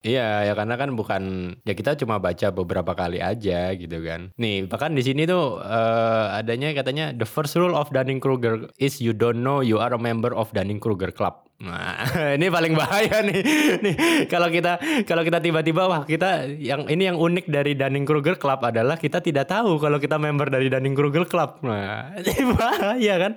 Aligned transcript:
Iya, 0.00 0.48
ya 0.48 0.52
karena 0.56 0.80
kan 0.80 0.96
bukan 0.96 1.22
ya 1.68 1.76
kita 1.76 1.92
cuma 2.00 2.16
baca 2.16 2.48
beberapa 2.48 2.96
kali 2.96 3.20
aja 3.20 3.76
gitu 3.76 4.00
kan. 4.00 4.32
Nih, 4.40 4.64
bahkan 4.64 4.96
di 4.96 5.04
sini 5.04 5.28
tuh 5.28 5.60
eh, 5.60 6.26
adanya 6.40 6.72
katanya 6.72 7.12
the 7.12 7.28
first 7.28 7.52
rule 7.60 7.76
of 7.76 7.92
Dunning-Kruger 7.92 8.72
is 8.80 8.96
you 9.04 9.12
don't 9.12 9.44
know 9.44 9.60
you 9.60 9.76
are 9.76 9.92
a 9.92 10.00
member 10.00 10.32
of 10.32 10.48
Dunning-Kruger 10.56 11.12
Club. 11.12 11.49
Nah, 11.60 12.08
ini 12.40 12.48
paling 12.48 12.72
bahaya 12.72 13.20
nih. 13.20 13.40
Nih, 13.84 13.94
kalau 14.32 14.48
kita 14.48 14.80
kalau 15.04 15.20
kita 15.20 15.44
tiba-tiba 15.44 15.84
wah 15.84 16.02
kita 16.08 16.48
yang 16.56 16.88
ini 16.88 17.12
yang 17.12 17.20
unik 17.20 17.52
dari 17.52 17.76
Dunning-Kruger 17.76 18.40
Club 18.40 18.64
adalah 18.64 18.96
kita 18.96 19.20
tidak 19.20 19.52
tahu 19.52 19.76
kalau 19.76 20.00
kita 20.00 20.16
member 20.16 20.48
dari 20.48 20.72
Dunning-Kruger 20.72 21.28
Club. 21.28 21.60
Nah, 21.60 22.16
ini 22.24 22.42
bahaya 22.56 23.14
kan? 23.28 23.32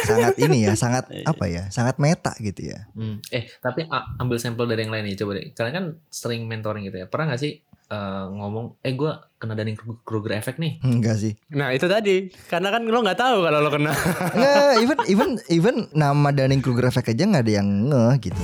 Sangat 0.00 0.34
ini 0.40 0.64
ya, 0.64 0.72
sangat 0.88 1.12
apa 1.12 1.44
ya? 1.44 1.68
Sangat 1.68 2.00
meta 2.00 2.32
gitu 2.40 2.72
ya. 2.72 2.88
Hmm. 2.96 3.20
Eh 3.28 3.44
tapi 3.60 3.84
a- 3.84 4.16
ambil 4.16 4.40
sampel 4.40 4.64
dari 4.64 4.88
yang 4.88 4.92
lain 4.96 5.12
nih 5.12 5.20
coba 5.20 5.36
deh. 5.36 5.52
Kalian 5.52 5.74
kan 5.76 5.84
sering 6.08 6.48
mentoring 6.48 6.88
gitu 6.88 7.04
ya. 7.04 7.06
Pernah 7.06 7.36
nggak 7.36 7.42
sih 7.44 7.60
eh, 7.92 8.24
ngomong, 8.32 8.80
eh 8.80 8.96
gue 8.96 9.12
kena 9.36 9.52
Dunning 9.52 9.76
Kruger 9.76 10.32
effect 10.32 10.56
nih. 10.56 10.80
Enggak 10.80 11.20
sih. 11.20 11.36
Nah, 11.52 11.76
itu 11.76 11.84
tadi. 11.84 12.32
Karena 12.48 12.72
kan 12.72 12.88
lo 12.88 13.04
nggak 13.04 13.20
tahu 13.20 13.44
kalau 13.44 13.58
lo 13.60 13.68
kena. 13.68 13.92
Enggak, 14.36 14.72
even 14.80 14.98
even 15.12 15.28
even 15.52 15.76
nama 15.92 16.32
Dunning 16.32 16.64
Kruger 16.64 16.88
effect 16.88 17.12
aja 17.12 17.28
nggak 17.28 17.44
ada 17.44 17.52
yang 17.60 17.68
ngeh 17.92 18.14
gitu. 18.32 18.42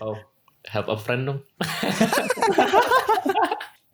Oh, 0.00 0.16
help 0.70 0.88
a 0.88 0.96
friend 0.96 1.28
dong. 1.28 1.40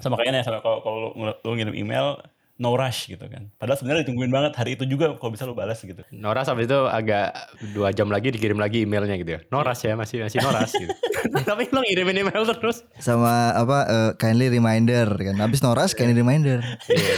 sama 0.07 0.23
kayaknya 0.23 0.47
sama 0.47 0.63
kalau 0.63 0.79
kalau 0.87 1.11
lu, 1.19 1.35
lu 1.35 1.53
ngirim 1.59 1.75
email 1.75 2.21
no 2.57 2.73
rush 2.77 3.13
gitu 3.13 3.25
kan. 3.29 3.53
Padahal 3.61 3.77
sebenarnya 3.77 4.09
ditungguin 4.09 4.33
banget 4.33 4.53
hari 4.57 4.81
itu 4.81 4.85
juga 4.89 5.13
kalau 5.21 5.33
bisa 5.33 5.45
lu 5.45 5.53
balas 5.53 5.81
gitu. 5.85 6.01
Noras 6.13 6.49
habis 6.49 6.69
itu 6.69 6.79
agak 6.89 7.37
dua 7.77 7.93
jam 7.93 8.09
lagi 8.09 8.33
dikirim 8.33 8.57
lagi 8.57 8.89
emailnya 8.89 9.17
gitu 9.21 9.31
ya. 9.37 9.41
Noras 9.53 9.85
ya 9.85 9.93
masih 9.93 10.25
masih 10.25 10.41
Noras 10.41 10.73
gitu. 10.73 10.93
Tapi 11.49 11.69
lo 11.69 11.85
ngirimin 11.85 12.25
email 12.25 12.43
terus. 12.49 12.83
Sama 12.97 13.53
apa 13.53 13.79
eh, 13.87 14.11
kindly 14.17 14.49
reminder 14.49 15.07
kan. 15.11 15.37
Habis 15.37 15.61
noras 15.61 15.93
kindly 15.93 16.17
reminder. 16.17 16.65
Iya. 16.89 17.17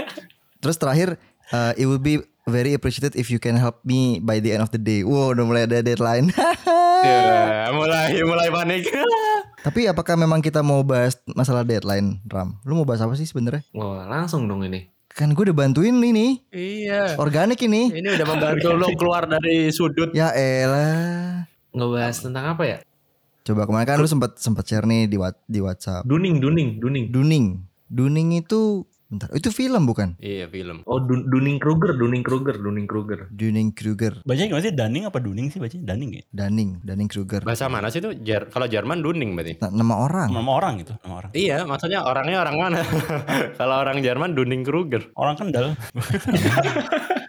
Terus 0.62 0.76
terakhir 0.76 1.16
eh, 1.52 1.72
it 1.80 1.86
would 1.88 2.04
be 2.04 2.20
very 2.48 2.72
appreciated 2.74 3.16
if 3.16 3.28
you 3.28 3.38
can 3.38 3.56
help 3.56 3.80
me 3.84 4.20
by 4.20 4.40
the 4.40 4.52
end 4.52 4.64
of 4.64 4.72
the 4.72 4.80
day. 4.80 5.04
Wow, 5.04 5.36
udah 5.36 5.44
mulai 5.44 5.62
ada 5.68 5.84
deadline. 5.84 6.32
Ya, 7.00 7.72
mulai 7.72 8.12
mulai 8.28 8.52
panik. 8.52 8.84
Tapi 9.60 9.84
apakah 9.84 10.16
memang 10.16 10.40
kita 10.40 10.64
mau 10.64 10.80
bahas 10.80 11.20
masalah 11.36 11.68
deadline, 11.68 12.16
Ram? 12.24 12.56
Lu 12.64 12.80
mau 12.80 12.88
bahas 12.88 13.04
apa 13.04 13.12
sih 13.12 13.28
sebenarnya? 13.28 13.60
Wah, 13.76 14.08
langsung 14.08 14.48
dong 14.48 14.64
ini. 14.64 14.88
Kan 15.12 15.36
gue 15.36 15.52
udah 15.52 15.56
bantuin 15.66 15.92
ini, 16.00 16.40
iya. 16.48 17.18
organik 17.20 17.60
ini. 17.60 17.92
Ini 17.92 18.16
udah 18.16 18.26
membantu 18.32 18.72
lo 18.72 18.88
keluar 18.96 19.28
dari 19.28 19.68
sudut. 19.68 20.16
Ya 20.16 20.32
elah. 20.32 21.44
Ngebahas 21.76 22.16
tentang 22.24 22.56
apa 22.56 22.62
ya? 22.64 22.78
Coba 23.44 23.68
kemarin 23.68 23.84
kan 23.84 23.96
lu 24.00 24.08
sempat 24.08 24.40
sempat 24.40 24.64
share 24.64 24.88
nih 24.88 25.10
di 25.10 25.20
di 25.44 25.60
WhatsApp. 25.60 26.08
Duning, 26.08 26.40
duning, 26.40 26.80
duning. 26.80 27.12
Duning. 27.12 27.46
Duning 27.90 28.28
itu 28.40 28.88
bentar, 29.10 29.28
itu 29.34 29.50
film 29.50 29.82
bukan? 29.84 30.14
Iya 30.22 30.46
film. 30.46 30.86
Oh, 30.86 31.02
Dun 31.02 31.26
Dunning 31.26 31.58
Kruger, 31.58 31.98
Dunning 31.98 32.22
Kruger, 32.22 32.56
Dunning 32.56 32.86
Kruger. 32.86 33.26
Dunning 33.34 33.74
Kruger. 33.74 34.22
Bacanya 34.22 34.48
gimana 34.54 34.64
sih? 34.64 34.72
Dunning 34.72 35.04
apa 35.10 35.18
Dunning 35.18 35.46
sih 35.50 35.58
bacanya? 35.58 35.84
Dunning 35.90 36.10
ya? 36.14 36.22
Dunning, 36.30 36.70
Dunning 36.86 37.08
Kruger. 37.10 37.42
Bahasa 37.42 37.66
mana 37.66 37.90
sih 37.90 37.98
itu? 37.98 38.14
Jer 38.22 38.46
kalau 38.48 38.70
Jerman 38.70 39.02
Dunning 39.02 39.34
berarti. 39.34 39.58
Nah, 39.60 39.70
nama 39.74 39.94
orang. 40.06 40.30
Nama 40.30 40.50
orang 40.54 40.72
gitu, 40.80 40.94
nama 41.02 41.14
orang. 41.26 41.30
Iya, 41.34 41.66
maksudnya 41.66 42.00
orangnya 42.06 42.38
orang 42.40 42.56
mana? 42.56 42.78
kalau 43.60 43.76
orang 43.82 43.98
Jerman 44.00 44.32
Dunning 44.32 44.62
Kruger. 44.62 45.10
Orang 45.18 45.34
Kendal. 45.36 45.74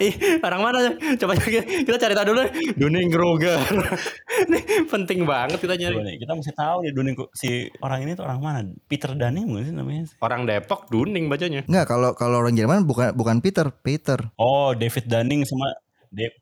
Ih, 0.00 0.14
orang 0.40 0.60
mana? 0.64 0.78
Coba 1.20 1.36
kita, 1.36 1.60
kita 1.84 1.96
cari 2.00 2.14
tahu 2.16 2.26
dulu. 2.32 2.42
Dunning 2.80 3.12
Kruger. 3.12 3.60
Ini 4.48 4.60
penting 4.88 5.28
banget 5.28 5.60
kita 5.60 5.76
Coba 5.76 5.82
nyari. 5.84 5.96
nih, 6.00 6.16
kita 6.24 6.32
mesti 6.32 6.52
tahu 6.56 6.76
nih 6.88 6.92
Dunning 6.96 7.16
si 7.36 7.68
orang 7.84 8.00
ini 8.00 8.16
tuh 8.16 8.24
orang 8.24 8.40
mana? 8.40 8.60
Peter 8.88 9.12
Dunning 9.12 9.44
bukan 9.44 9.62
sih 9.68 9.74
namanya? 9.76 10.08
Orang 10.24 10.48
Depok 10.48 10.88
Dunning 10.88 11.28
bacanya. 11.28 11.60
Enggak, 11.68 11.84
kalau 11.92 12.10
kalau 12.16 12.40
orang 12.40 12.56
Jerman 12.56 12.88
bukan 12.88 13.12
bukan 13.12 13.44
Peter, 13.44 13.68
Peter. 13.68 14.18
Oh, 14.40 14.72
David 14.72 15.04
Dunning 15.04 15.44
sama 15.44 15.68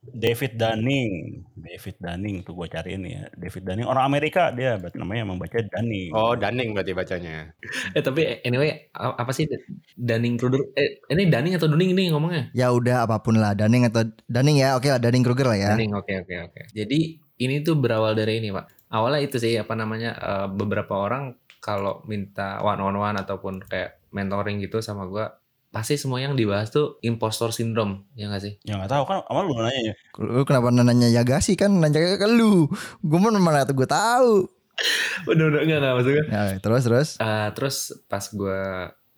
David 0.00 0.56
Dunning. 0.56 1.44
David 1.52 1.96
Dunning 2.00 2.40
tuh 2.40 2.56
gue 2.56 2.66
cariin 2.72 3.04
ya. 3.04 3.28
David 3.36 3.68
Dunning 3.68 3.84
orang 3.84 4.08
Amerika 4.08 4.48
dia, 4.48 4.80
berarti 4.80 4.96
namanya 4.96 5.28
emang 5.28 5.36
baca 5.36 5.60
Dunning. 5.60 6.08
Oh, 6.16 6.32
Dunning 6.32 6.72
berarti 6.72 6.92
bacanya. 6.96 7.52
Eh, 7.92 8.00
tapi 8.00 8.40
anyway, 8.48 8.88
apa 8.96 9.28
sih 9.36 9.44
Dunning 9.92 10.40
Kruger? 10.40 10.72
Eh, 10.72 11.04
ini 11.12 11.28
Dunning 11.28 11.60
atau 11.60 11.68
Duning 11.68 11.92
ini 11.92 12.08
ngomongnya? 12.08 12.48
Ya 12.56 12.72
udah 12.72 13.04
apa 13.04 13.20
pun 13.20 13.36
lah, 13.36 13.52
Dunning 13.52 13.84
atau 13.92 14.08
Dunning 14.24 14.56
ya, 14.56 14.80
oke 14.80 14.88
lah 14.88 14.96
Dunning 14.96 15.20
Kruger 15.20 15.52
lah 15.52 15.58
ya. 15.60 15.70
Dunning, 15.76 15.92
oke, 15.92 16.12
oke, 16.24 16.34
oke. 16.48 16.60
Jadi, 16.72 17.20
ini 17.44 17.60
tuh 17.60 17.76
berawal 17.76 18.16
dari 18.16 18.40
ini, 18.40 18.48
Pak. 18.48 18.88
Awalnya 18.88 19.20
itu 19.20 19.36
sih, 19.36 19.52
apa 19.60 19.76
namanya, 19.76 20.16
eh, 20.16 20.46
beberapa 20.48 20.96
orang 20.96 21.36
kalau 21.60 22.00
minta 22.08 22.62
one 22.64 22.80
on 22.80 22.96
one 22.96 23.18
ataupun 23.18 23.60
kayak 23.66 24.00
mentoring 24.14 24.62
gitu 24.64 24.80
sama 24.80 25.04
gua 25.04 25.36
pasti 25.68 26.00
semua 26.00 26.18
yang 26.18 26.32
dibahas 26.32 26.72
tuh 26.72 26.96
impostor 27.04 27.52
syndrome, 27.52 28.08
ya 28.16 28.32
nggak 28.32 28.42
sih? 28.42 28.54
Ya 28.64 28.80
nggak 28.80 28.90
tahu 28.90 29.04
kan, 29.04 29.18
sama 29.28 29.40
lu 29.44 29.52
nanya 29.56 29.92
ya. 29.92 29.94
Lu 30.20 30.42
kenapa 30.48 30.72
nanya 30.72 31.08
Yagasi 31.12 31.54
kan 31.54 31.70
nanya 31.76 32.16
ke 32.16 32.28
lu. 32.28 32.68
Gue 33.04 33.18
mau 33.20 33.32
mana 33.32 33.68
tuh 33.68 33.76
gue 33.76 33.88
tahu. 33.88 34.48
Udah, 35.26 35.50
udah, 35.50 35.60
enggak, 35.66 35.78
enggak, 35.82 35.94
maksudnya. 35.98 36.24
Ya, 36.30 36.42
terus 36.62 36.82
terus. 36.86 37.08
Eh, 37.18 37.48
terus 37.50 37.76
pas 38.06 38.22
gue 38.22 38.62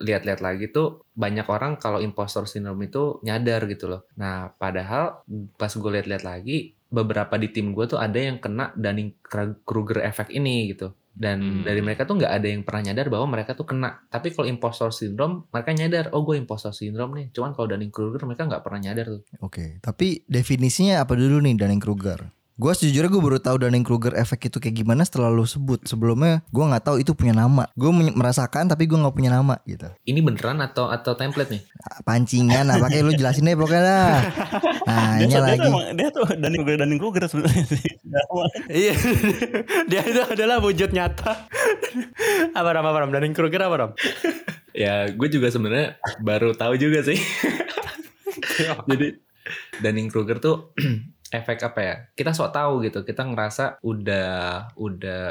lihat-lihat 0.01 0.41
lagi 0.41 0.73
tuh 0.73 1.05
banyak 1.13 1.45
orang 1.45 1.77
kalau 1.77 2.01
impostor 2.01 2.49
syndrome 2.49 2.89
itu 2.89 3.21
nyadar 3.21 3.69
gitu 3.69 3.87
loh. 3.87 4.09
Nah 4.17 4.57
padahal 4.57 5.21
pas 5.61 5.69
gue 5.69 5.91
lihat-lihat 6.01 6.25
lagi 6.25 6.81
beberapa 6.89 7.37
di 7.37 7.53
tim 7.53 7.77
gue 7.77 7.85
tuh 7.85 8.01
ada 8.01 8.17
yang 8.17 8.41
kena 8.41 8.73
Dunning 8.75 9.21
Kruger 9.63 10.01
effect 10.01 10.33
ini 10.33 10.73
gitu. 10.73 10.97
Dan 11.21 11.61
Hmm. 11.61 11.69
dari 11.69 11.85
mereka 11.85 12.09
tuh 12.09 12.17
nggak 12.17 12.33
ada 12.33 12.49
yang 12.49 12.65
pernah 12.65 12.89
nyadar 12.89 13.13
bahwa 13.13 13.29
mereka 13.29 13.53
tuh 13.53 13.69
kena. 13.69 14.09
Tapi 14.09 14.33
kalau 14.33 14.49
impostor 14.49 14.89
syndrome 14.89 15.45
mereka 15.53 15.77
nyadar, 15.77 16.05
oh 16.17 16.25
gue 16.25 16.41
impostor 16.41 16.73
syndrome 16.73 17.13
nih. 17.21 17.27
Cuman 17.37 17.53
kalau 17.53 17.69
Dunning 17.69 17.93
Kruger 17.93 18.25
mereka 18.25 18.49
nggak 18.49 18.65
pernah 18.65 18.81
nyadar 18.81 19.21
tuh. 19.21 19.23
Oke, 19.45 19.77
tapi 19.85 20.25
definisinya 20.25 21.05
apa 21.05 21.13
dulu 21.13 21.45
nih 21.45 21.61
Dunning 21.61 21.77
Kruger? 21.77 22.40
Gue 22.61 22.77
sejujurnya 22.77 23.09
gue 23.09 23.23
baru 23.25 23.39
tahu 23.41 23.57
Dunning 23.57 23.81
Kruger 23.81 24.13
efek 24.13 24.53
itu 24.53 24.61
kayak 24.61 24.85
gimana 24.85 25.01
setelah 25.01 25.33
lu 25.33 25.49
sebut. 25.49 25.81
Sebelumnya 25.89 26.45
gue 26.53 26.61
nggak 26.61 26.85
tahu 26.85 27.01
itu 27.01 27.17
punya 27.17 27.33
nama. 27.33 27.65
Gue 27.73 27.89
merasakan 27.89 28.69
tapi 28.69 28.85
gue 28.85 29.01
nggak 29.01 29.17
punya 29.17 29.33
nama 29.33 29.57
gitu. 29.65 29.89
Ini 30.05 30.21
beneran 30.21 30.61
atau 30.61 30.93
atau 30.93 31.17
template 31.17 31.57
nih? 31.57 31.63
Ah, 31.81 32.05
Pancingan 32.05 32.69
apa 32.69 32.93
kayak 32.93 33.05
lu 33.09 33.13
jelasin 33.17 33.49
deh 33.49 33.57
pokoknya 33.57 33.81
dah. 33.83 34.13
Nah, 34.91 35.23
Dia, 35.23 35.29
dia 35.29 35.39
lagi. 35.39 35.61
tuh 35.63 35.71
emang, 35.71 35.85
dia 35.95 36.09
tuh 36.11 36.25
Dunning 36.35 36.63
Kruger 36.67 36.79
Dunning 36.83 36.99
Kruger 36.99 37.23
sebenarnya 37.31 37.65
sih. 37.65 37.83
Iya. 38.67 38.95
Dia 39.91 40.01
itu 40.03 40.21
adalah 40.27 40.59
wujud 40.59 40.91
nyata. 40.91 41.47
apa 42.59 42.69
Ram? 42.75 42.83
Apa 42.85 42.99
Ram? 42.99 43.11
Dunning 43.15 43.31
Kruger 43.31 43.63
apa 43.63 43.77
Ram? 43.79 43.91
Ya 44.75 45.07
gue 45.09 45.29
juga 45.31 45.47
sebenarnya 45.47 45.95
baru 46.19 46.59
tahu 46.59 46.75
juga 46.75 47.07
sih. 47.07 47.23
Jadi 48.91 49.15
Dunning 49.79 50.11
Kruger 50.11 50.43
tuh 50.43 50.75
efek 51.31 51.59
apa 51.63 51.81
ya? 51.81 51.95
Kita 52.15 52.31
sok 52.35 52.51
tahu 52.53 52.73
gitu. 52.87 53.07
Kita 53.07 53.23
ngerasa 53.27 53.81
udah 53.87 54.31
udah 54.77 55.25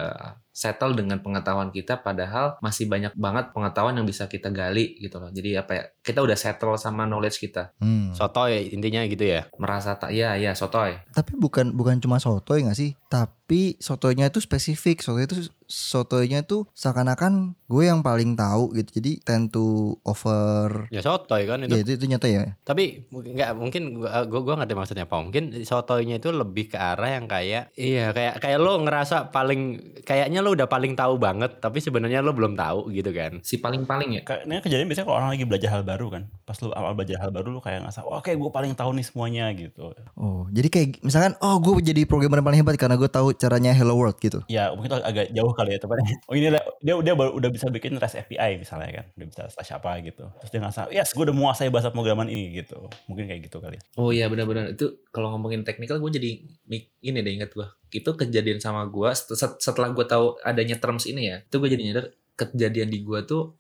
settle 0.60 0.92
dengan 0.92 1.24
pengetahuan 1.24 1.72
kita 1.72 2.04
padahal 2.04 2.60
masih 2.60 2.92
banyak 2.92 3.16
banget 3.16 3.56
pengetahuan 3.56 3.96
yang 3.96 4.04
bisa 4.04 4.28
kita 4.28 4.52
gali 4.52 5.00
gitu 5.00 5.16
loh. 5.16 5.32
Jadi 5.32 5.56
apa 5.56 5.72
ya? 5.72 5.84
Kita 6.04 6.20
udah 6.20 6.36
settle 6.36 6.76
sama 6.76 7.08
knowledge 7.08 7.40
kita. 7.40 7.72
Hmm. 7.80 8.12
Sotoy 8.12 8.68
intinya 8.76 9.08
gitu 9.08 9.24
ya. 9.24 9.48
Merasa 9.56 9.96
tak 9.96 10.12
ya 10.12 10.36
ya 10.36 10.52
sotoy. 10.52 11.00
Tapi 11.16 11.40
bukan 11.40 11.72
bukan 11.72 12.04
cuma 12.04 12.20
sotoy 12.20 12.68
nggak 12.68 12.76
sih? 12.76 13.00
Tapi 13.08 13.80
sotoynya 13.80 14.28
itu 14.28 14.44
spesifik. 14.44 15.00
Sotoy 15.00 15.24
itu 15.24 15.48
sotoynya 15.70 16.44
tuh 16.44 16.66
seakan-akan 16.74 17.56
gue 17.70 17.84
yang 17.86 18.04
paling 18.04 18.36
tahu 18.36 18.74
gitu. 18.76 19.00
Jadi 19.00 19.22
tend 19.24 19.54
to 19.54 19.96
over. 20.04 20.90
Ya 20.92 21.00
sotoy 21.00 21.46
kan 21.46 21.64
itu. 21.64 21.72
Ya 21.72 21.80
itu, 21.82 21.92
itu 21.96 22.06
nyata 22.10 22.28
ya. 22.28 22.58
Tapi 22.66 23.08
mungkin- 23.14 23.34
nggak 23.38 23.52
mungkin 23.56 23.84
gua 23.96 24.26
gua, 24.26 24.42
gua 24.44 24.56
ngerti 24.60 24.76
maksudnya 24.76 25.06
apa. 25.08 25.16
Mungkin 25.22 25.64
sotoynya 25.64 26.20
itu 26.20 26.34
lebih 26.34 26.74
ke 26.74 26.78
arah 26.78 27.16
yang 27.16 27.30
kayak 27.30 27.72
iya 27.78 28.12
kayak 28.12 28.42
kayak 28.42 28.60
lo 28.60 28.82
ngerasa 28.82 29.30
paling 29.30 29.78
kayaknya 30.04 30.42
lo 30.42 30.49
udah 30.52 30.66
paling 30.66 30.94
tahu 30.94 31.16
banget 31.16 31.58
tapi 31.58 31.78
sebenarnya 31.78 32.20
lo 32.20 32.32
belum 32.32 32.54
tahu 32.54 32.90
gitu 32.90 33.10
kan. 33.10 33.40
Si 33.42 33.58
paling-paling 33.58 34.10
ya. 34.16 34.22
Kayak- 34.22 34.44
Ini 34.44 34.54
kejadian 34.60 34.88
biasanya 34.88 35.06
kalau 35.06 35.18
orang 35.18 35.32
lagi 35.32 35.44
belajar 35.44 35.70
hal 35.72 35.84
baru 35.84 36.08
kan. 36.10 36.24
Pas 36.44 36.58
lu 36.58 36.72
awal 36.72 36.94
belajar 36.94 37.18
hal 37.18 37.30
baru 37.30 37.48
lu 37.50 37.60
kayak 37.60 37.84
ngerasa, 37.84 38.02
"Wah, 38.02 38.18
oke 38.18 38.30
gue 38.30 38.50
paling 38.50 38.74
tahu 38.74 38.92
nih 38.92 39.04
semuanya" 39.04 39.46
gitu. 39.52 39.94
Oh, 40.14 40.50
jadi 40.50 40.68
kayak 40.68 40.88
misalkan 41.02 41.34
oh 41.40 41.58
gue 41.58 41.74
jadi 41.84 42.02
programmer 42.04 42.42
paling 42.42 42.60
hebat 42.60 42.76
karena 42.76 42.96
gue 42.96 43.08
tahu 43.08 43.32
caranya 43.34 43.72
Hello 43.72 43.94
World 43.94 44.18
gitu. 44.18 44.42
Ya 44.48 44.70
mungkin 44.70 44.90
itu 44.90 44.98
agak 45.00 45.26
jauh 45.30 45.54
kali 45.54 45.74
ya 45.74 45.80
tepatnya. 45.80 46.16
Oh 46.26 46.34
ini 46.34 46.50
dia 46.80 46.94
dia 46.96 47.14
baru 47.14 47.34
udah 47.34 47.50
bisa 47.50 47.68
bikin 47.68 47.96
REST 47.96 48.20
API 48.20 48.58
misalnya 48.58 48.90
kan, 48.92 49.06
udah 49.14 49.28
bisa 49.28 49.42
slash 49.48 49.72
apa 49.72 49.98
gitu. 50.00 50.26
Terus 50.40 50.50
dia 50.50 50.60
ngerasa, 50.60 50.82
yes 50.90 51.12
gue 51.12 51.22
udah 51.22 51.34
menguasai 51.34 51.70
bahasa 51.70 51.90
pemrograman 51.90 52.28
ini 52.28 52.54
gitu. 52.56 52.78
Mungkin 53.06 53.26
kayak 53.26 53.42
gitu 53.44 53.58
kali. 53.58 53.76
ya. 53.76 53.84
Oh 53.96 54.10
iya 54.10 54.26
benar-benar 54.26 54.72
itu 54.72 54.86
kalau 55.10 55.32
ngomongin 55.32 55.62
teknikal 55.62 55.98
gue 55.98 56.12
jadi 56.12 56.32
mik- 56.66 56.92
ini 57.00 57.20
deh 57.20 57.34
ingat 57.34 57.52
gue 57.52 57.68
itu 57.90 58.10
kejadian 58.14 58.62
sama 58.62 58.86
gue 58.86 59.10
setelah 59.58 59.90
gue 59.94 60.06
tahu 60.06 60.38
adanya 60.46 60.78
terms 60.78 61.10
ini 61.10 61.34
ya 61.34 61.38
itu 61.42 61.56
gue 61.58 61.70
jadi 61.70 61.84
nyadar 61.90 62.06
kejadian 62.38 62.88
di 62.88 63.02
gue 63.04 63.20
tuh 63.26 63.58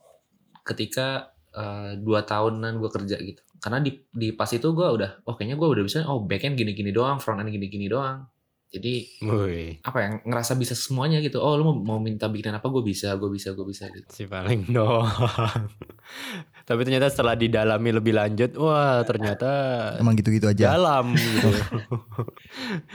ketika 0.63 1.33
eh, 1.51 1.97
dua 1.99 2.23
tahunan 2.23 2.77
gue 2.77 2.89
kerja 2.93 3.17
gitu. 3.19 3.41
Karena 3.59 3.83
di 3.83 3.91
di 4.07 4.31
pas 4.31 4.47
itu 4.53 4.71
gue 4.71 4.87
udah 4.87 5.25
oh 5.27 5.35
kayaknya 5.35 5.59
gue 5.59 5.67
udah 5.67 5.83
bisa 5.83 6.05
oh 6.07 6.23
backend 6.23 6.55
gini-gini 6.55 6.95
doang 6.95 7.19
front 7.19 7.43
end 7.43 7.51
gini-gini 7.51 7.89
doang. 7.91 8.29
Jadi 8.69 9.25
Woi, 9.25 9.81
apa 9.81 9.97
ya 9.97 10.07
ngerasa 10.21 10.53
bisa 10.53 10.77
semuanya 10.77 11.17
gitu. 11.25 11.41
Oh 11.41 11.57
lu 11.57 11.65
mau, 11.65 11.75
mau 11.75 11.99
minta 11.99 12.29
bikin 12.29 12.53
apa 12.53 12.69
gue 12.69 12.85
bisa 12.85 13.17
gue 13.17 13.29
bisa 13.33 13.57
gue 13.57 13.65
bisa 13.65 13.89
gitu. 13.89 14.07
Si 14.13 14.29
paling 14.29 14.69
doang. 14.69 15.09
Tapi 16.69 16.85
ternyata 16.85 17.09
setelah 17.09 17.33
didalami 17.33 17.89
lebih 17.89 18.13
lanjut, 18.13 18.53
wah 18.53 19.01
ternyata 19.01 19.49
Emang 19.97 20.13
gitu-gitu 20.13 20.45
aja. 20.45 20.69
dalam 20.69 21.17
gitu. 21.17 21.49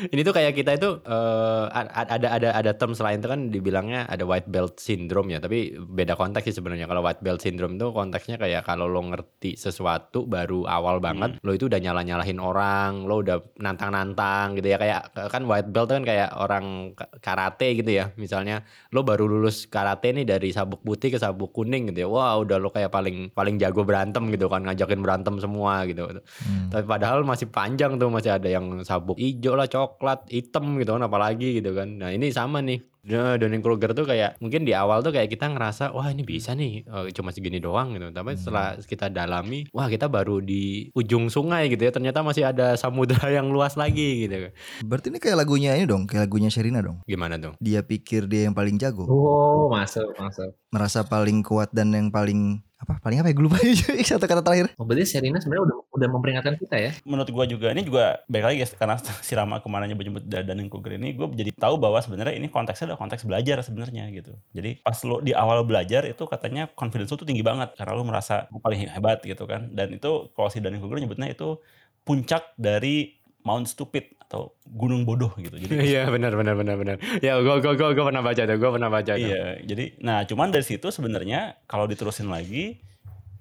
Ini 0.07 0.23
tuh 0.23 0.31
kayak 0.31 0.55
kita 0.55 0.71
itu 0.75 1.03
eh, 1.03 1.65
a- 1.69 2.07
ada 2.07 2.29
ada 2.31 2.49
ada 2.55 2.71
term 2.73 2.95
selain 2.95 3.19
itu 3.19 3.27
kan 3.27 3.51
dibilangnya 3.51 4.07
ada 4.07 4.23
white 4.23 4.47
belt 4.47 4.79
syndrome 4.79 5.27
ya, 5.29 5.39
tapi 5.39 5.75
beda 5.75 6.15
konteks 6.15 6.47
sih 6.47 6.55
sebenarnya. 6.55 6.87
Kalau 6.87 7.03
white 7.03 7.19
belt 7.19 7.43
syndrome 7.43 7.75
tuh 7.75 7.91
konteksnya 7.91 8.39
kayak 8.39 8.63
kalau 8.63 8.87
lo 8.87 9.03
ngerti 9.03 9.55
sesuatu 9.55 10.23
baru 10.25 10.67
awal 10.67 10.99
banget, 10.99 11.39
lo 11.41 11.51
itu 11.51 11.67
udah 11.67 11.81
nyala-nyalahin 11.81 12.39
orang, 12.39 13.03
lo 13.03 13.21
udah 13.21 13.43
nantang-nantang 13.59 14.55
gitu 14.55 14.71
ya 14.71 14.79
kayak 14.79 15.01
kan 15.29 15.43
white 15.45 15.67
belt 15.69 15.91
kan 15.91 16.03
kayak 16.03 16.31
orang 16.31 16.95
ka- 16.95 17.11
karate 17.19 17.75
gitu 17.75 17.91
ya. 17.91 18.15
Misalnya 18.15 18.63
lo 18.91 19.03
baru 19.03 19.27
lulus 19.27 19.67
karate 19.67 20.15
nih 20.15 20.23
dari 20.25 20.51
sabuk 20.51 20.79
putih 20.81 21.11
ke 21.11 21.19
sabuk 21.19 21.51
kuning 21.51 21.91
gitu 21.91 22.07
ya. 22.07 22.09
Wah, 22.09 22.39
udah 22.39 22.59
lo 22.59 22.71
kayak 22.71 22.91
paling 22.91 23.35
paling 23.35 23.57
jago 23.65 23.83
berantem 23.89 24.29
gitu 24.29 24.53
kan, 24.53 24.61
ngajakin 24.69 25.01
berantem 25.01 25.41
semua 25.41 25.89
gitu. 25.89 26.05
Hmm. 26.05 26.69
Tapi 26.69 26.85
padahal 26.85 27.25
masih 27.25 27.49
panjang 27.49 27.97
tuh 27.97 28.13
masih 28.13 28.37
ada 28.37 28.49
yang 28.53 28.85
sabuk 28.85 29.17
hijau 29.17 29.57
lah, 29.57 29.65
coklat, 29.65 30.29
hitam 30.29 30.77
gitu 30.77 31.01
kan 31.01 31.03
apalagi 31.09 31.65
gitu 31.65 31.73
kan. 31.73 31.89
Nah, 31.97 32.13
ini 32.13 32.29
sama 32.29 32.61
nih. 32.61 32.85
Nah, 33.05 33.37
Dunning 33.37 33.61
Kruger 33.61 33.93
tuh 33.93 34.09
kayak 34.09 34.41
mungkin 34.41 34.65
di 34.65 34.73
awal 34.73 35.05
tuh 35.05 35.13
kayak 35.13 35.29
kita 35.29 35.53
ngerasa 35.53 35.93
wah 35.93 36.09
ini 36.09 36.25
bisa 36.25 36.57
nih 36.57 36.89
eh, 36.89 37.13
cuma 37.13 37.37
segini 37.37 37.61
doang 37.61 37.93
gitu. 37.93 38.09
Tapi 38.09 38.33
setelah 38.41 38.81
kita 38.81 39.13
dalami, 39.13 39.69
wah 39.77 39.93
kita 39.93 40.09
baru 40.09 40.41
di 40.41 40.89
ujung 40.97 41.29
sungai 41.29 41.69
gitu 41.69 41.85
ya. 41.85 41.93
Ternyata 41.93 42.25
masih 42.25 42.49
ada 42.49 42.81
samudra 42.81 43.29
yang 43.37 43.53
luas 43.53 43.77
lagi 43.77 44.25
gitu. 44.25 44.49
Berarti 44.89 45.13
ini 45.13 45.21
kayak 45.21 45.37
lagunya 45.37 45.77
ini 45.77 45.85
dong, 45.85 46.09
kayak 46.09 46.33
lagunya 46.33 46.49
Sherina 46.49 46.81
dong. 46.81 47.05
Gimana 47.05 47.37
tuh? 47.37 47.53
Dia 47.61 47.85
pikir 47.85 48.25
dia 48.25 48.49
yang 48.49 48.57
paling 48.57 48.81
jago, 48.81 49.05
oh 49.05 49.69
masuk 49.69 50.17
masuk 50.17 50.57
merasa 50.75 51.07
paling 51.07 51.47
kuat 51.47 51.71
dan 51.71 51.95
yang 51.95 52.11
paling 52.11 52.59
apa? 52.85 53.01
Paling 53.01 53.25
apa 53.25 53.29
ya? 53.33 53.35
Gue 53.35 53.45
lupa 53.49 53.59
satu 54.15 54.27
kata 54.31 54.43
terakhir. 54.45 54.67
oh 54.79 54.85
berarti 54.87 55.05
Serena 55.09 55.39
sebenarnya 55.41 55.65
udah 55.67 55.77
udah 55.95 56.09
memperingatkan 56.11 56.55
kita 56.59 56.77
ya 56.77 56.91
menurut 57.07 57.31
gua 57.31 57.45
juga 57.47 57.71
ini 57.75 57.83
juga 57.87 58.23
baik 58.31 58.45
lagi 58.45 58.57
guys 58.63 58.73
karena 58.75 58.97
si 59.27 59.33
Rama 59.35 59.59
ke 59.59 59.69
mana 59.71 59.85
nyebut-nyebut 59.91 60.25
Dunning 60.27 60.69
Kruger 60.71 60.99
ini 60.99 61.15
gue 61.17 61.27
jadi 61.35 61.51
tahu 61.55 61.79
bahwa 61.81 61.99
sebenarnya 61.99 62.35
ini 62.39 62.51
konteksnya 62.51 62.93
adalah 62.93 63.01
konteks 63.01 63.23
belajar 63.27 63.63
sebenarnya 63.63 64.11
gitu 64.15 64.35
jadi 64.55 64.79
pas 64.83 64.99
lo 65.03 65.19
di 65.25 65.33
awal 65.35 65.67
belajar 65.67 66.07
itu 66.07 66.23
katanya 66.27 66.71
confidence 66.75 67.11
lo 67.11 67.17
tuh 67.19 67.29
tinggi 67.29 67.43
banget 67.43 67.75
karena 67.75 67.93
lo 67.95 68.05
merasa 68.07 68.47
paling 68.63 68.91
hebat 68.91 69.23
gitu 69.25 69.45
kan 69.47 69.71
dan 69.75 69.95
itu 69.95 70.31
kalau 70.35 70.49
si 70.51 70.59
Dunning 70.63 70.83
Kruger 70.83 71.03
nyebutnya 71.03 71.31
itu 71.31 71.59
puncak 72.05 72.53
dari 72.61 73.24
Mount 73.45 73.69
Stupid 73.69 74.17
atau 74.25 74.57
gunung 74.65 75.05
bodoh 75.05 75.31
gitu 75.37 75.55
jadi 75.61 75.71
Iya 75.77 76.03
benar 76.09 76.33
benar 76.33 76.57
benar 76.57 76.77
benar. 76.81 76.97
Ya 77.21 77.37
gua 77.45 77.61
gua 77.61 77.77
gua, 77.77 77.93
gua 77.93 78.05
pernah 78.09 78.25
baca 78.25 78.43
tuh, 78.49 78.57
gua 78.57 78.71
pernah 78.73 78.91
baca 78.91 79.13
tuh. 79.15 79.21
Iya, 79.21 79.61
jadi 79.63 79.85
nah 80.01 80.25
cuman 80.25 80.49
dari 80.49 80.65
situ 80.65 80.89
sebenarnya 80.89 81.61
kalau 81.69 81.85
diterusin 81.85 82.33
lagi 82.33 82.81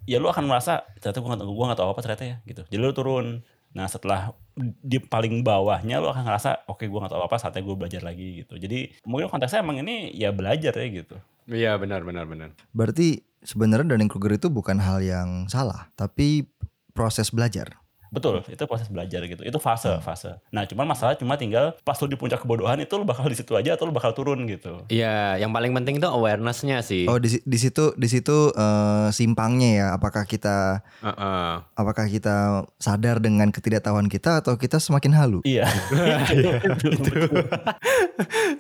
ya 0.04 0.20
lu 0.20 0.28
akan 0.28 0.44
merasa 0.44 0.84
ternyata 1.00 1.24
gua 1.24 1.40
nggak 1.40 1.48
gua 1.48 1.66
nggak 1.72 1.80
tahu 1.80 1.90
apa 1.90 2.02
ternyata 2.04 2.24
ya 2.28 2.36
gitu. 2.44 2.62
Jadi 2.68 2.80
lu 2.84 2.92
turun. 2.92 3.28
Nah 3.74 3.90
setelah 3.90 4.38
di 4.60 5.02
paling 5.02 5.42
bawahnya 5.42 5.98
lu 5.98 6.12
akan 6.12 6.28
ngerasa 6.28 6.70
oke 6.70 6.84
gua 6.86 7.08
nggak 7.08 7.14
tahu 7.16 7.24
apa 7.26 7.36
saatnya 7.42 7.64
gue 7.66 7.76
belajar 7.80 8.02
lagi 8.06 8.46
gitu. 8.46 8.60
Jadi 8.60 9.02
mungkin 9.08 9.32
konteksnya 9.32 9.66
emang 9.66 9.82
ini 9.82 10.14
ya 10.14 10.30
belajar 10.30 10.78
ya 10.78 10.88
gitu. 10.94 11.16
Iya 11.50 11.80
benar 11.82 12.06
benar 12.06 12.30
benar. 12.30 12.54
Berarti 12.76 13.24
sebenarnya 13.44 13.96
Dunning 13.96 14.08
Kruger 14.12 14.40
itu 14.40 14.48
bukan 14.48 14.80
hal 14.80 15.04
yang 15.04 15.52
salah, 15.52 15.92
tapi 16.00 16.48
proses 16.96 17.34
belajar. 17.34 17.83
Betul, 18.14 18.46
itu 18.46 18.64
proses 18.70 18.86
belajar 18.94 19.26
gitu. 19.26 19.42
Itu 19.42 19.58
fase, 19.58 19.98
fase. 20.06 20.38
Nah, 20.54 20.70
cuman 20.70 20.86
masalah 20.86 21.18
cuma 21.18 21.34
tinggal 21.34 21.74
pas 21.82 21.98
lu 21.98 22.06
di 22.06 22.14
puncak 22.14 22.46
kebodohan 22.46 22.78
itu 22.78 22.94
lu 22.94 23.10
bakal 23.10 23.26
di 23.26 23.34
situ 23.34 23.58
aja 23.58 23.74
atau 23.74 23.90
lu 23.90 23.94
bakal 23.94 24.14
turun 24.14 24.46
gitu. 24.46 24.86
Iya, 24.94 25.42
yang 25.42 25.50
paling 25.50 25.74
penting 25.74 25.98
itu 25.98 26.06
awareness-nya 26.06 26.86
sih. 26.86 27.10
Oh 27.10 27.18
di, 27.18 27.42
di 27.42 27.58
situ 27.58 27.98
di 27.98 28.06
situ 28.06 28.54
eh, 28.54 29.10
simpangnya 29.10 29.70
ya. 29.74 29.88
Apakah 29.98 30.30
kita 30.30 30.86
Heeh. 31.02 31.52
apakah 31.74 32.06
kita 32.06 32.70
sadar 32.78 33.18
dengan 33.18 33.50
ketidaktahuan 33.50 34.06
kita 34.06 34.46
atau 34.46 34.62
kita 34.62 34.78
semakin 34.78 35.12
halu? 35.18 35.40
Iya. 35.42 35.66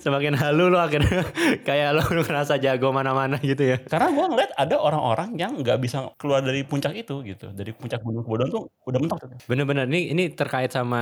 Semakin 0.03 0.33
halu 0.33 0.73
lo 0.73 0.81
akhirnya 0.81 1.21
kayak 1.67 1.93
lo 1.93 2.03
ngerasa 2.09 2.57
jago 2.57 2.89
mana-mana 2.89 3.37
gitu 3.37 3.61
ya. 3.61 3.77
Karena 3.77 4.09
gue 4.09 4.25
ngeliat 4.25 4.51
ada 4.57 4.75
orang-orang 4.81 5.37
yang 5.37 5.53
nggak 5.61 5.77
bisa 5.77 6.09
keluar 6.17 6.41
dari 6.41 6.65
puncak 6.65 6.97
itu 6.97 7.21
gitu. 7.21 7.53
Dari 7.53 7.71
puncak 7.75 8.01
gunung 8.01 8.25
kebodohan 8.25 8.49
tuh 8.49 8.63
udah 8.89 8.99
mentok 8.99 9.17
tuh. 9.21 9.29
Bener-bener 9.43 9.85
ini 9.91 10.15
ini 10.15 10.23
terkait 10.31 10.71
sama 10.71 11.01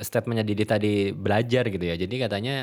statementnya 0.00 0.44
Didi 0.44 0.64
tadi 0.64 0.92
belajar 1.12 1.68
gitu 1.68 1.84
ya. 1.84 2.00
Jadi 2.00 2.14
katanya 2.16 2.54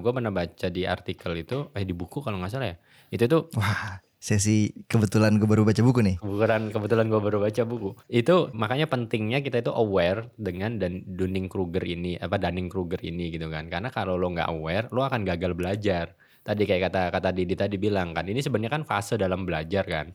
gue 0.00 0.12
pernah 0.12 0.32
baca 0.32 0.66
di 0.72 0.88
artikel 0.88 1.36
itu, 1.36 1.68
eh 1.76 1.84
di 1.84 1.92
buku 1.92 2.24
kalau 2.24 2.40
nggak 2.40 2.52
salah 2.52 2.72
ya. 2.72 2.76
Itu 3.12 3.24
tuh 3.28 3.42
Wah, 3.54 4.00
sesi 4.16 4.72
kebetulan 4.88 5.36
gue 5.36 5.44
baru 5.44 5.68
baca 5.68 5.78
buku 5.84 6.00
nih. 6.00 6.16
Bukan 6.24 6.72
kebetulan 6.72 7.12
gue 7.12 7.20
baru 7.20 7.38
baca 7.44 7.62
buku. 7.68 7.92
Itu 8.08 8.48
makanya 8.56 8.88
pentingnya 8.88 9.44
kita 9.44 9.60
itu 9.60 9.70
aware 9.70 10.32
dengan 10.40 10.80
dan 10.80 11.04
Dunning 11.04 11.52
Kruger 11.52 11.84
ini 11.84 12.16
apa 12.16 12.40
Dunning 12.40 12.72
Kruger 12.72 13.04
ini 13.04 13.28
gitu 13.36 13.52
kan. 13.52 13.68
Karena 13.68 13.92
kalau 13.92 14.16
lo 14.16 14.32
nggak 14.32 14.48
aware, 14.48 14.88
lo 14.90 15.04
akan 15.04 15.28
gagal 15.28 15.52
belajar. 15.52 16.16
Tadi 16.44 16.64
kayak 16.68 16.92
kata 16.92 17.02
kata 17.08 17.32
Didi 17.32 17.56
tadi 17.56 17.76
bilang 17.80 18.12
kan, 18.12 18.28
ini 18.28 18.40
sebenarnya 18.40 18.80
kan 18.80 18.84
fase 18.84 19.20
dalam 19.20 19.44
belajar 19.44 19.84
kan. 19.84 20.12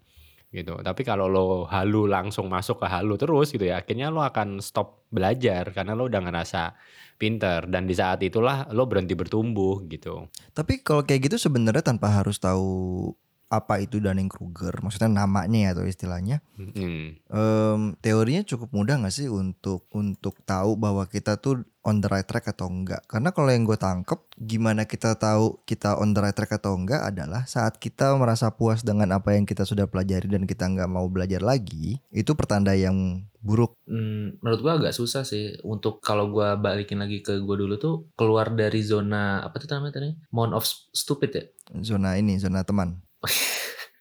Gitu. 0.49 0.73
Tapi 0.81 1.01
kalau 1.05 1.29
lo 1.29 1.69
halu 1.69 2.09
langsung 2.09 2.49
masuk 2.49 2.81
ke 2.81 2.87
halu 2.89 3.21
terus 3.21 3.53
gitu 3.53 3.69
ya, 3.69 3.85
akhirnya 3.85 4.09
lo 4.09 4.25
akan 4.25 4.57
stop 4.65 5.05
belajar 5.13 5.69
karena 5.69 5.93
lo 5.93 6.09
udah 6.09 6.25
ngerasa 6.25 6.73
pinter 7.21 7.69
dan 7.69 7.85
di 7.85 7.93
saat 7.93 8.23
itulah 8.25 8.65
lo 8.73 8.89
berhenti 8.89 9.13
bertumbuh 9.13 9.85
gitu. 9.85 10.25
Tapi 10.57 10.81
kalau 10.81 11.05
kayak 11.05 11.29
gitu 11.29 11.37
sebenarnya 11.37 11.85
tanpa 11.85 12.09
harus 12.09 12.41
tahu 12.41 13.13
apa 13.49 13.81
itu 13.81 13.97
Dunning 13.97 14.29
Kruger, 14.29 14.77
maksudnya 14.85 15.09
namanya 15.09 15.57
ya 15.57 15.69
atau 15.73 15.89
istilahnya, 15.89 16.45
Hmm. 16.53 17.17
em, 17.17 17.81
teorinya 17.97 18.45
cukup 18.45 18.69
mudah 18.69 19.01
nggak 19.01 19.09
sih 19.13 19.25
untuk 19.25 19.89
untuk 19.89 20.37
tahu 20.45 20.77
bahwa 20.77 21.09
kita 21.09 21.41
tuh 21.41 21.65
on 21.81 21.97
the 21.97 22.09
right 22.13 22.29
track 22.29 22.45
atau 22.45 22.69
enggak? 22.69 23.01
Karena 23.09 23.33
kalau 23.33 23.49
yang 23.49 23.65
gue 23.65 23.73
tangkep, 23.73 24.37
gimana 24.37 24.85
kita 24.85 25.17
tahu 25.17 25.65
kita 25.65 25.97
on 25.97 26.13
the 26.13 26.21
right 26.21 26.37
track 26.37 26.61
atau 26.61 26.77
enggak 26.77 27.01
adalah 27.01 27.49
saat 27.49 27.81
kita 27.81 28.13
merasa 28.21 28.53
puas 28.53 28.85
dengan 28.85 29.09
apa 29.17 29.33
yang 29.33 29.49
kita 29.49 29.65
sudah 29.65 29.89
pelajari 29.89 30.29
dan 30.29 30.45
kita 30.45 30.69
nggak 30.69 30.85
mau 30.85 31.09
belajar 31.09 31.41
lagi, 31.41 31.97
itu 32.13 32.37
pertanda 32.37 32.77
yang 32.77 33.25
buruk. 33.41 33.73
Hmm, 33.89 34.37
menurut 34.45 34.59
gua 34.61 34.73
agak 34.77 34.93
susah 34.93 35.25
sih 35.25 35.57
untuk 35.65 36.05
kalau 36.05 36.29
gua 36.29 36.53
balikin 36.53 37.01
lagi 37.01 37.25
ke 37.25 37.41
gua 37.41 37.57
dulu 37.57 37.81
tuh 37.81 37.95
keluar 38.13 38.53
dari 38.53 38.85
zona 38.85 39.41
apa 39.41 39.57
tuh 39.57 39.73
namanya 39.73 39.97
tadi 39.97 40.11
Mount 40.29 40.53
of 40.53 40.67
Stupid 40.93 41.31
ya 41.33 41.43
Zona 41.81 42.13
ini, 42.19 42.37
zona 42.37 42.61
teman. 42.61 43.08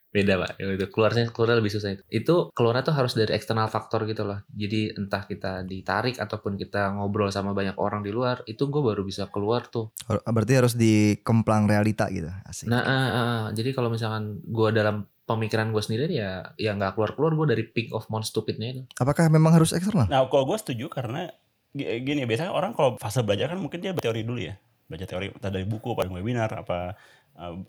beda 0.09 0.41
pak 0.41 0.51
itu 0.57 0.89
keluarnya 0.89 1.29
keluar 1.29 1.61
lebih 1.61 1.69
susah 1.69 1.93
itu 1.93 2.03
itu 2.09 2.35
keluarnya 2.57 2.81
tuh 2.81 2.97
harus 2.97 3.13
dari 3.13 3.37
eksternal 3.37 3.69
faktor 3.69 4.09
gitu 4.09 4.25
loh 4.25 4.41
jadi 4.49 4.97
entah 4.97 5.29
kita 5.29 5.69
ditarik 5.69 6.17
ataupun 6.17 6.57
kita 6.57 6.97
ngobrol 6.97 7.29
sama 7.29 7.53
banyak 7.53 7.77
orang 7.77 8.01
di 8.01 8.09
luar 8.09 8.41
itu 8.49 8.73
gue 8.73 8.81
baru 8.81 9.05
bisa 9.05 9.29
keluar 9.29 9.69
tuh 9.69 9.93
Berarti 10.09 10.53
harus 10.57 10.73
dikemplang 10.73 11.69
realita 11.69 12.09
gitu. 12.09 12.33
Asik. 12.49 12.73
nah 12.73 12.81
ah, 12.81 12.89
ah, 12.89 13.09
ah. 13.13 13.43
jadi 13.53 13.77
kalau 13.77 13.93
misalkan 13.93 14.41
gue 14.49 14.69
dalam 14.73 15.05
pemikiran 15.29 15.77
gue 15.77 15.83
sendiri 15.85 16.09
ya 16.09 16.57
ya 16.57 16.73
nggak 16.73 16.97
keluar 16.97 17.13
keluar 17.13 17.33
gue 17.37 17.47
dari 17.53 17.63
peak 17.69 17.93
of 17.93 18.09
Mount 18.09 18.25
Stupidnya 18.25 18.73
itu 18.73 18.83
Apakah 18.97 19.29
memang 19.29 19.53
harus 19.53 19.77
eksternal? 19.77 20.09
Nah, 20.09 20.25
kalau 20.33 20.49
gue 20.49 20.57
setuju 20.57 20.89
karena 20.89 21.29
gi- 21.77 22.01
gini 22.01 22.25
biasanya 22.25 22.57
orang 22.57 22.73
kalau 22.73 22.97
fase 22.97 23.21
belajar 23.21 23.53
kan 23.53 23.61
mungkin 23.61 23.85
dia 23.85 23.93
teori 23.93 24.25
dulu 24.25 24.41
ya. 24.41 24.57
Belajar 24.89 25.05
teori 25.05 25.29
entah 25.29 25.53
dari 25.53 25.69
buku, 25.69 25.93
apa 25.93 26.09
dari 26.09 26.17
webinar, 26.17 26.49
apa 26.65 26.97
uh, 26.97 26.97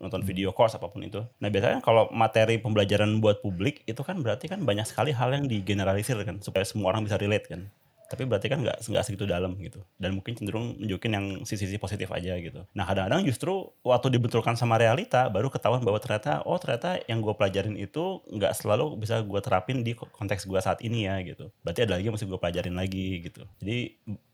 nonton 0.02 0.26
video 0.26 0.50
course 0.50 0.74
apa 0.74 0.90
pun 0.90 1.06
itu. 1.06 1.22
Nah, 1.38 1.50
biasanya 1.54 1.80
kalau 1.86 2.10
materi 2.10 2.58
pembelajaran 2.58 3.22
buat 3.22 3.46
publik 3.46 3.86
itu 3.86 4.02
kan 4.02 4.18
berarti 4.26 4.50
kan 4.50 4.66
banyak 4.66 4.90
sekali 4.90 5.14
hal 5.14 5.30
yang 5.30 5.46
digeneralisir 5.46 6.18
kan 6.26 6.42
supaya 6.42 6.66
semua 6.66 6.90
orang 6.90 7.06
bisa 7.06 7.22
relate 7.22 7.46
kan. 7.46 7.70
Tapi 8.10 8.26
berarti 8.26 8.50
kan 8.50 8.66
nggak 8.66 8.90
nggak 8.90 9.04
segitu 9.06 9.30
dalam 9.30 9.54
gitu. 9.62 9.86
Dan 10.02 10.18
mungkin 10.18 10.34
cenderung 10.34 10.74
nunjukin 10.82 11.12
yang 11.14 11.26
sisi-sisi 11.46 11.78
positif 11.78 12.10
aja 12.10 12.34
gitu. 12.42 12.66
Nah, 12.74 12.90
kadang-kadang 12.90 13.22
justru 13.22 13.70
waktu 13.86 14.10
dibenturkan 14.10 14.58
sama 14.58 14.82
realita 14.82 15.30
baru 15.30 15.54
ketahuan 15.54 15.86
bahwa 15.86 16.02
ternyata 16.02 16.42
oh 16.50 16.58
ternyata 16.58 16.98
yang 17.06 17.22
gue 17.22 17.38
pelajarin 17.38 17.78
itu 17.78 18.26
nggak 18.34 18.58
selalu 18.58 18.98
bisa 18.98 19.22
gue 19.22 19.40
terapin 19.46 19.86
di 19.86 19.94
konteks 19.94 20.50
gue 20.50 20.58
saat 20.58 20.82
ini 20.82 21.06
ya 21.06 21.22
gitu. 21.22 21.54
Berarti 21.62 21.86
ada 21.86 22.02
lagi 22.02 22.10
yang 22.10 22.18
mesti 22.18 22.26
gue 22.26 22.42
pelajarin 22.42 22.74
lagi 22.74 23.30
gitu. 23.30 23.46
Jadi 23.62 23.78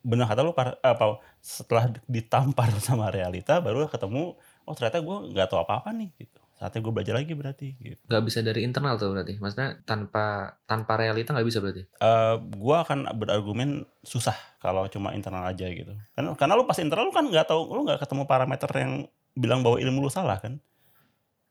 benar 0.07 0.31
kata 0.31 0.39
lu 0.47 0.55
apa 0.79 1.19
setelah 1.43 1.91
ditampar 2.07 2.71
sama 2.87 3.11
realita 3.11 3.59
baru 3.59 3.91
ketemu 3.91 4.39
oh 4.65 4.73
ternyata 4.73 5.01
gue 5.01 5.17
nggak 5.33 5.47
tahu 5.47 5.59
apa-apa 5.61 5.93
nih 5.93 6.09
gitu. 6.17 6.39
Saatnya 6.55 6.79
gue 6.87 6.93
belajar 6.95 7.19
lagi 7.19 7.35
berarti 7.35 7.67
gitu. 7.83 7.99
nggak 8.07 8.23
bisa 8.23 8.39
dari 8.39 8.63
internal 8.63 8.95
tuh 8.95 9.11
berarti 9.11 9.35
maksudnya 9.43 9.75
tanpa 9.83 10.55
tanpa 10.63 10.95
realita 10.95 11.35
nggak 11.35 11.47
bisa 11.47 11.59
berarti 11.59 11.83
eh 11.83 12.35
gue 12.39 12.77
akan 12.79 13.11
berargumen 13.19 13.83
susah 14.07 14.35
kalau 14.63 14.87
cuma 14.89 15.13
internal 15.13 15.45
aja 15.45 15.69
gitu. 15.69 15.93
Karena 16.17 16.33
karena 16.33 16.53
lu 16.57 16.65
pas 16.65 16.79
internal 16.81 17.05
lu 17.05 17.13
kan 17.13 17.25
nggak 17.27 17.45
tahu, 17.45 17.61
lu 17.69 17.85
nggak 17.85 18.01
ketemu 18.01 18.23
parameter 18.25 18.69
yang 18.73 18.93
bilang 19.37 19.61
bahwa 19.61 19.77
ilmu 19.77 20.07
lu 20.07 20.09
salah 20.09 20.41
kan. 20.41 20.57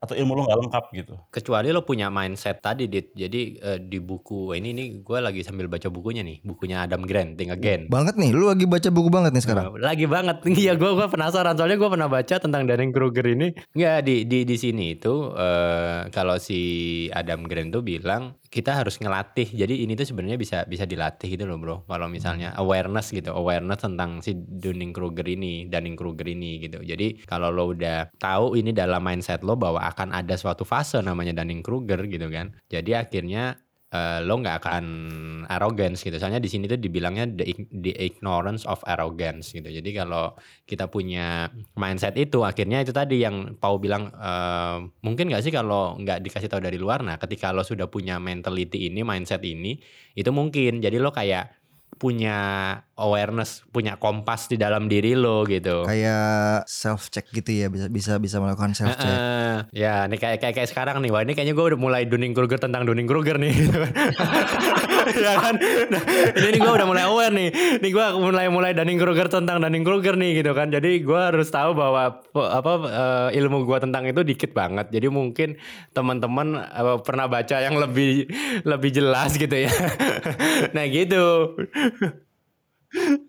Atau 0.04 0.14
ilmu 0.14 0.32
lo 0.36 0.40
nggak 0.46 0.60
lengkap 0.68 0.84
gitu. 0.92 1.14
Kecuali 1.32 1.72
lo 1.72 1.82
punya 1.82 2.12
mindset 2.12 2.60
tadi, 2.60 2.86
Dit. 2.86 3.16
Jadi 3.16 3.58
uh, 3.58 3.78
di 3.80 3.98
buku 3.98 4.52
ini 4.54 4.76
nih 4.76 4.88
gue 5.00 5.18
lagi 5.18 5.40
sambil 5.40 5.66
baca 5.66 5.88
bukunya 5.88 6.20
nih, 6.20 6.44
bukunya 6.44 6.84
Adam 6.84 7.02
Grant, 7.08 7.40
Think 7.40 7.50
Again. 7.50 7.88
Banget 7.88 8.14
nih, 8.20 8.30
lu 8.36 8.48
lagi 8.52 8.68
baca 8.68 8.88
buku 8.92 9.08
banget 9.08 9.32
nih 9.32 9.42
sekarang. 9.42 9.64
Uh, 9.72 9.80
lagi 9.80 10.06
banget, 10.06 10.36
iya 10.62 10.76
gue 10.76 10.90
gua 10.92 11.08
penasaran 11.08 11.56
soalnya 11.56 11.80
gue 11.80 11.90
pernah 11.90 12.08
baca 12.08 12.34
tentang 12.36 12.62
Dunning 12.68 12.92
Kruger 12.92 13.26
ini. 13.26 13.56
Nggak 13.72 13.98
di 14.04 14.16
di 14.28 14.38
di 14.44 14.56
sini 14.60 14.94
itu 14.94 15.32
uh, 15.32 16.06
kalau 16.12 16.36
si 16.36 16.60
Adam 17.10 17.48
Grant 17.48 17.72
tuh 17.74 17.82
bilang 17.82 18.36
kita 18.54 18.70
harus 18.78 19.02
ngelatih. 19.02 19.50
Jadi 19.50 19.82
ini 19.82 19.98
tuh 19.98 20.06
sebenarnya 20.06 20.38
bisa 20.38 20.58
bisa 20.62 20.86
dilatih 20.86 21.34
gitu 21.34 21.42
loh, 21.42 21.58
Bro. 21.58 21.76
Kalau 21.90 22.06
misalnya 22.06 22.54
awareness 22.54 23.10
gitu, 23.10 23.34
awareness 23.34 23.82
tentang 23.82 24.22
si 24.22 24.38
Dunning 24.38 24.94
Kruger 24.94 25.26
ini, 25.26 25.66
Dunning 25.66 25.98
Kruger 25.98 26.30
ini 26.30 26.62
gitu. 26.62 26.78
Jadi 26.78 27.26
kalau 27.26 27.50
lo 27.50 27.74
udah 27.74 28.14
tahu 28.14 28.54
ini 28.54 28.70
dalam 28.70 29.02
mindset 29.02 29.42
lo 29.42 29.58
bahwa 29.58 29.82
akan 29.94 30.10
ada 30.10 30.34
suatu 30.34 30.66
fase 30.66 30.98
namanya 30.98 31.30
Dunning 31.38 31.62
Kruger 31.62 32.02
gitu 32.10 32.26
kan. 32.28 32.52
Jadi 32.66 32.98
akhirnya 32.98 33.62
uh, 33.94 34.18
lo 34.26 34.34
nggak 34.42 34.56
akan 34.66 34.84
arrogance 35.46 36.02
gitu. 36.02 36.18
Soalnya 36.18 36.42
di 36.42 36.50
sini 36.50 36.66
tuh 36.66 36.76
dibilangnya 36.76 37.30
the, 37.30 37.54
the 37.70 37.94
ignorance 37.94 38.66
of 38.66 38.82
arrogance 38.90 39.54
gitu. 39.54 39.70
Jadi 39.70 39.90
kalau 39.94 40.34
kita 40.66 40.90
punya 40.90 41.48
mindset 41.78 42.18
itu, 42.18 42.42
akhirnya 42.42 42.82
itu 42.82 42.90
tadi 42.90 43.22
yang 43.22 43.54
Pau 43.62 43.78
bilang 43.78 44.10
uh, 44.18 44.82
mungkin 45.06 45.30
nggak 45.30 45.42
sih 45.46 45.54
kalau 45.54 45.94
nggak 46.02 46.20
dikasih 46.26 46.50
tahu 46.50 46.60
dari 46.66 46.76
luar. 46.76 47.06
Nah, 47.06 47.16
ketika 47.22 47.54
lo 47.54 47.62
sudah 47.62 47.86
punya 47.86 48.18
mentality 48.18 48.90
ini, 48.90 49.06
mindset 49.06 49.40
ini, 49.46 49.78
itu 50.18 50.30
mungkin. 50.34 50.82
Jadi 50.82 50.98
lo 50.98 51.14
kayak 51.14 51.63
punya 51.98 52.38
awareness, 52.94 53.66
punya 53.70 53.98
kompas 53.98 54.46
di 54.46 54.60
dalam 54.60 54.86
diri 54.86 55.18
lo 55.18 55.42
gitu. 55.46 55.86
Kayak 55.86 56.66
self 56.70 57.10
check 57.10 57.26
gitu 57.30 57.50
ya, 57.50 57.66
bisa 57.70 57.86
bisa 57.90 58.12
bisa 58.22 58.36
melakukan 58.38 58.74
self 58.74 58.94
check. 58.98 59.10
Uh, 59.10 59.66
ya, 59.74 60.06
nih 60.06 60.18
kayak 60.18 60.38
kayak 60.42 60.54
kayak 60.58 60.70
sekarang 60.70 61.02
nih, 61.02 61.10
wah 61.10 61.22
ini 61.22 61.32
kayaknya 61.34 61.54
gue 61.54 61.66
udah 61.74 61.80
mulai 61.80 62.02
Dunning 62.06 62.34
Kruger 62.34 62.58
tentang 62.58 62.86
Dunning 62.86 63.06
Kruger 63.08 63.38
nih. 63.40 63.54
Ya 65.14 65.32
kan, 65.38 65.54
nah, 65.90 66.02
ini, 66.34 66.46
ini 66.54 66.58
gue 66.58 66.72
udah 66.74 66.86
mulai 66.88 67.04
aware 67.06 67.34
nih, 67.34 67.48
nih 67.78 67.90
gue 67.90 68.06
mulai 68.18 68.46
mulai 68.50 68.70
Dunning 68.74 68.98
Kruger 68.98 69.30
tentang 69.30 69.62
Dunning 69.62 69.86
Kruger 69.86 70.18
nih 70.18 70.42
gitu 70.42 70.52
kan. 70.52 70.68
Jadi 70.74 71.02
gue 71.06 71.20
harus 71.20 71.48
tahu 71.48 71.72
bahwa 71.76 72.20
apa 72.34 72.72
uh, 72.88 73.28
ilmu 73.30 73.64
gue 73.64 73.78
tentang 73.78 74.04
itu 74.04 74.20
dikit 74.26 74.50
banget. 74.52 74.90
Jadi 74.90 75.06
mungkin 75.08 75.56
teman-teman 75.94 76.58
uh, 76.58 76.98
pernah 77.00 77.30
baca 77.30 77.56
yang 77.62 77.78
lebih 77.78 78.26
lebih 78.66 78.90
jelas 78.90 79.38
gitu 79.38 79.54
ya. 79.54 79.70
nah 80.76 80.84
gitu. 80.90 81.56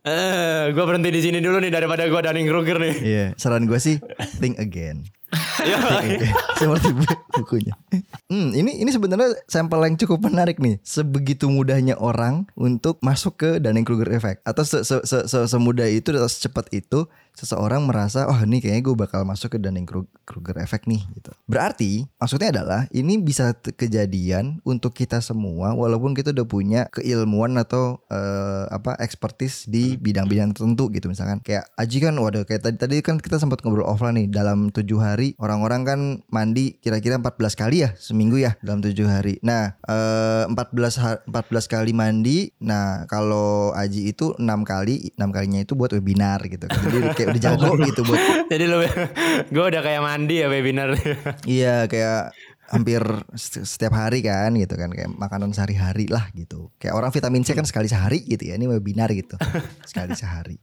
Eh, 0.05 0.63
gue 0.69 0.83
berhenti 0.85 1.09
di 1.09 1.21
sini 1.25 1.41
dulu 1.41 1.57
nih 1.57 1.73
daripada 1.73 2.05
gue 2.05 2.21
Dunning 2.21 2.47
Kruger 2.49 2.77
nih. 2.77 2.95
Iya, 3.01 3.17
yeah, 3.17 3.29
saran 3.33 3.65
gue 3.65 3.79
sih 3.81 3.97
think 4.37 4.61
again. 4.61 5.09
Seperti 6.59 6.89
bukunya. 7.35 7.73
Hmm, 8.31 8.51
ini 8.55 8.81
ini 8.81 8.89
sebenarnya 8.91 9.37
sampel 9.47 9.83
yang 9.85 9.95
cukup 9.99 10.27
menarik 10.27 10.59
nih. 10.59 10.79
Sebegitu 10.81 11.47
mudahnya 11.47 11.95
orang 11.99 12.49
untuk 12.57 12.99
masuk 13.03 13.39
ke 13.39 13.49
Dunning 13.61 13.87
Kruger 13.87 14.09
effect 14.15 14.41
atau 14.43 14.63
se, 14.65 14.83
se, 14.83 15.01
se, 15.03 15.27
se 15.27 15.39
semudah 15.47 15.87
itu 15.87 16.11
atau 16.15 16.29
secepat 16.29 16.71
itu 16.71 17.07
seseorang 17.35 17.83
merasa 17.83 18.31
oh 18.31 18.39
ini 18.47 18.63
kayaknya 18.63 18.81
gue 18.87 18.95
bakal 18.95 19.27
masuk 19.27 19.55
ke 19.55 19.57
Dunning 19.59 19.83
Kruger 20.23 20.57
effect 20.63 20.87
nih 20.87 21.03
gitu. 21.19 21.35
Berarti 21.45 22.07
maksudnya 22.15 22.55
adalah 22.55 22.87
ini 22.95 23.19
bisa 23.19 23.51
kejadian 23.53 24.63
untuk 24.63 24.95
kita 24.95 25.19
semua 25.19 25.75
walaupun 25.75 26.15
kita 26.15 26.31
udah 26.31 26.47
punya 26.47 26.81
keilmuan 26.95 27.59
atau 27.59 27.99
uh, 28.07 28.71
apa 28.71 28.95
expertise 29.03 29.67
di 29.67 29.99
bidang-bidang 29.99 30.55
tertentu 30.55 30.87
gitu 30.95 31.11
misalkan 31.11 31.43
kayak 31.43 31.67
Aji 31.75 31.99
kan 31.99 32.15
waduh 32.15 32.47
kayak 32.47 32.63
tadi 32.63 32.77
tadi 32.79 32.95
kan 33.03 33.19
kita 33.19 33.35
sempat 33.35 33.59
ngobrol 33.61 33.85
offline 33.85 34.15
nih 34.15 34.27
dalam 34.31 34.71
tujuh 34.71 34.97
hari 34.97 35.35
orang-orang 35.45 35.81
kan 35.85 35.99
mandi 36.33 36.81
kira-kira 36.81 37.21
14 37.21 37.53
kali 37.53 37.85
ya 37.85 37.93
seminggu 37.93 38.41
ya 38.41 38.57
dalam 38.65 38.81
tujuh 38.81 39.05
hari. 39.05 39.37
Nah 39.45 39.77
uh, 39.85 40.49
14 40.49 41.29
14 41.29 41.29
kali 41.69 41.93
mandi. 41.93 42.49
Nah 42.65 43.05
kalau 43.05 43.69
Aji 43.77 44.09
itu 44.09 44.33
enam 44.41 44.65
kali 44.65 45.13
enam 45.13 45.29
kalinya 45.29 45.61
itu 45.61 45.77
buat 45.77 45.93
webinar 45.93 46.41
gitu. 46.49 46.65
Jadi 46.65 47.13
kayak 47.13 47.27
udah 47.37 47.41
jago 47.45 47.69
gitu 47.93 48.01
buat. 48.01 48.49
Jadi 48.49 48.65
lo 48.65 48.81
gue 49.53 49.65
udah 49.69 49.81
kayak 49.85 50.01
mandi 50.01 50.41
ya 50.41 50.49
webinar. 50.49 50.97
iya 51.45 51.85
kayak 51.85 52.33
hampir 52.65 53.05
setiap 53.37 53.93
hari 53.93 54.25
kan 54.25 54.49
gitu 54.57 54.73
kan 54.73 54.89
kayak 54.89 55.13
makanan 55.13 55.53
sehari-hari 55.53 56.09
lah 56.09 56.33
gitu. 56.33 56.73
Kayak 56.81 56.97
orang 56.97 57.13
vitamin 57.13 57.45
C 57.45 57.53
kan 57.53 57.69
sekali 57.69 57.85
sehari 57.85 58.25
gitu 58.25 58.49
ya. 58.49 58.57
Ini 58.57 58.65
webinar 58.65 59.13
gitu. 59.13 59.37
Sekali 59.85 60.17
sehari. 60.17 60.57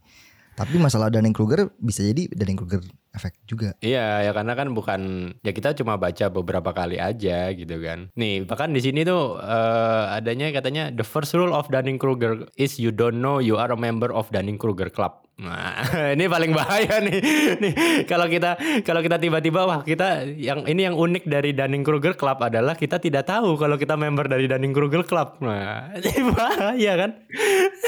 Tapi 0.52 0.76
masalah 0.76 1.08
Dunning 1.08 1.32
Kruger 1.32 1.72
bisa 1.80 2.04
jadi 2.04 2.28
Dunning 2.28 2.58
Kruger 2.58 2.82
efek 3.12 3.44
juga. 3.44 3.76
Iya, 3.84 4.24
ya 4.28 4.30
karena 4.32 4.56
kan 4.56 4.72
bukan 4.72 5.00
ya 5.44 5.52
kita 5.52 5.76
cuma 5.76 6.00
baca 6.00 6.32
beberapa 6.32 6.72
kali 6.72 6.96
aja 6.96 7.52
gitu 7.52 7.76
kan. 7.78 8.08
Nih, 8.16 8.48
bahkan 8.48 8.72
di 8.72 8.80
sini 8.80 9.04
tuh 9.04 9.36
uh, 9.38 10.16
adanya 10.16 10.48
katanya 10.50 10.88
the 10.88 11.04
first 11.04 11.36
rule 11.36 11.52
of 11.52 11.68
Dunning 11.68 12.00
Kruger 12.00 12.48
is 12.56 12.80
you 12.80 12.90
don't 12.90 13.20
know 13.20 13.38
you 13.38 13.60
are 13.60 13.70
a 13.70 13.78
member 13.78 14.08
of 14.10 14.32
Dunning 14.32 14.56
Kruger 14.56 14.88
Club. 14.88 15.22
Nah, 15.42 15.80
ini 16.14 16.28
paling 16.28 16.52
bahaya 16.52 17.00
nih. 17.00 17.18
Nih, 17.58 17.72
kalau 18.04 18.28
kita 18.28 18.56
kalau 18.86 19.00
kita 19.00 19.16
tiba-tiba 19.16 19.64
wah 19.64 19.80
kita 19.82 20.28
yang 20.28 20.68
ini 20.68 20.84
yang 20.86 20.96
unik 20.96 21.24
dari 21.24 21.56
Dunning 21.56 21.82
Kruger 21.82 22.14
Club 22.14 22.38
adalah 22.44 22.76
kita 22.76 23.00
tidak 23.00 23.26
tahu 23.26 23.56
kalau 23.56 23.80
kita 23.80 23.96
member 23.98 24.28
dari 24.28 24.46
Dunning 24.46 24.76
Kruger 24.76 25.02
Club. 25.02 25.40
Nah, 25.40 25.90
ini 25.98 26.20
bahaya 26.30 26.92
kan? 26.96 27.10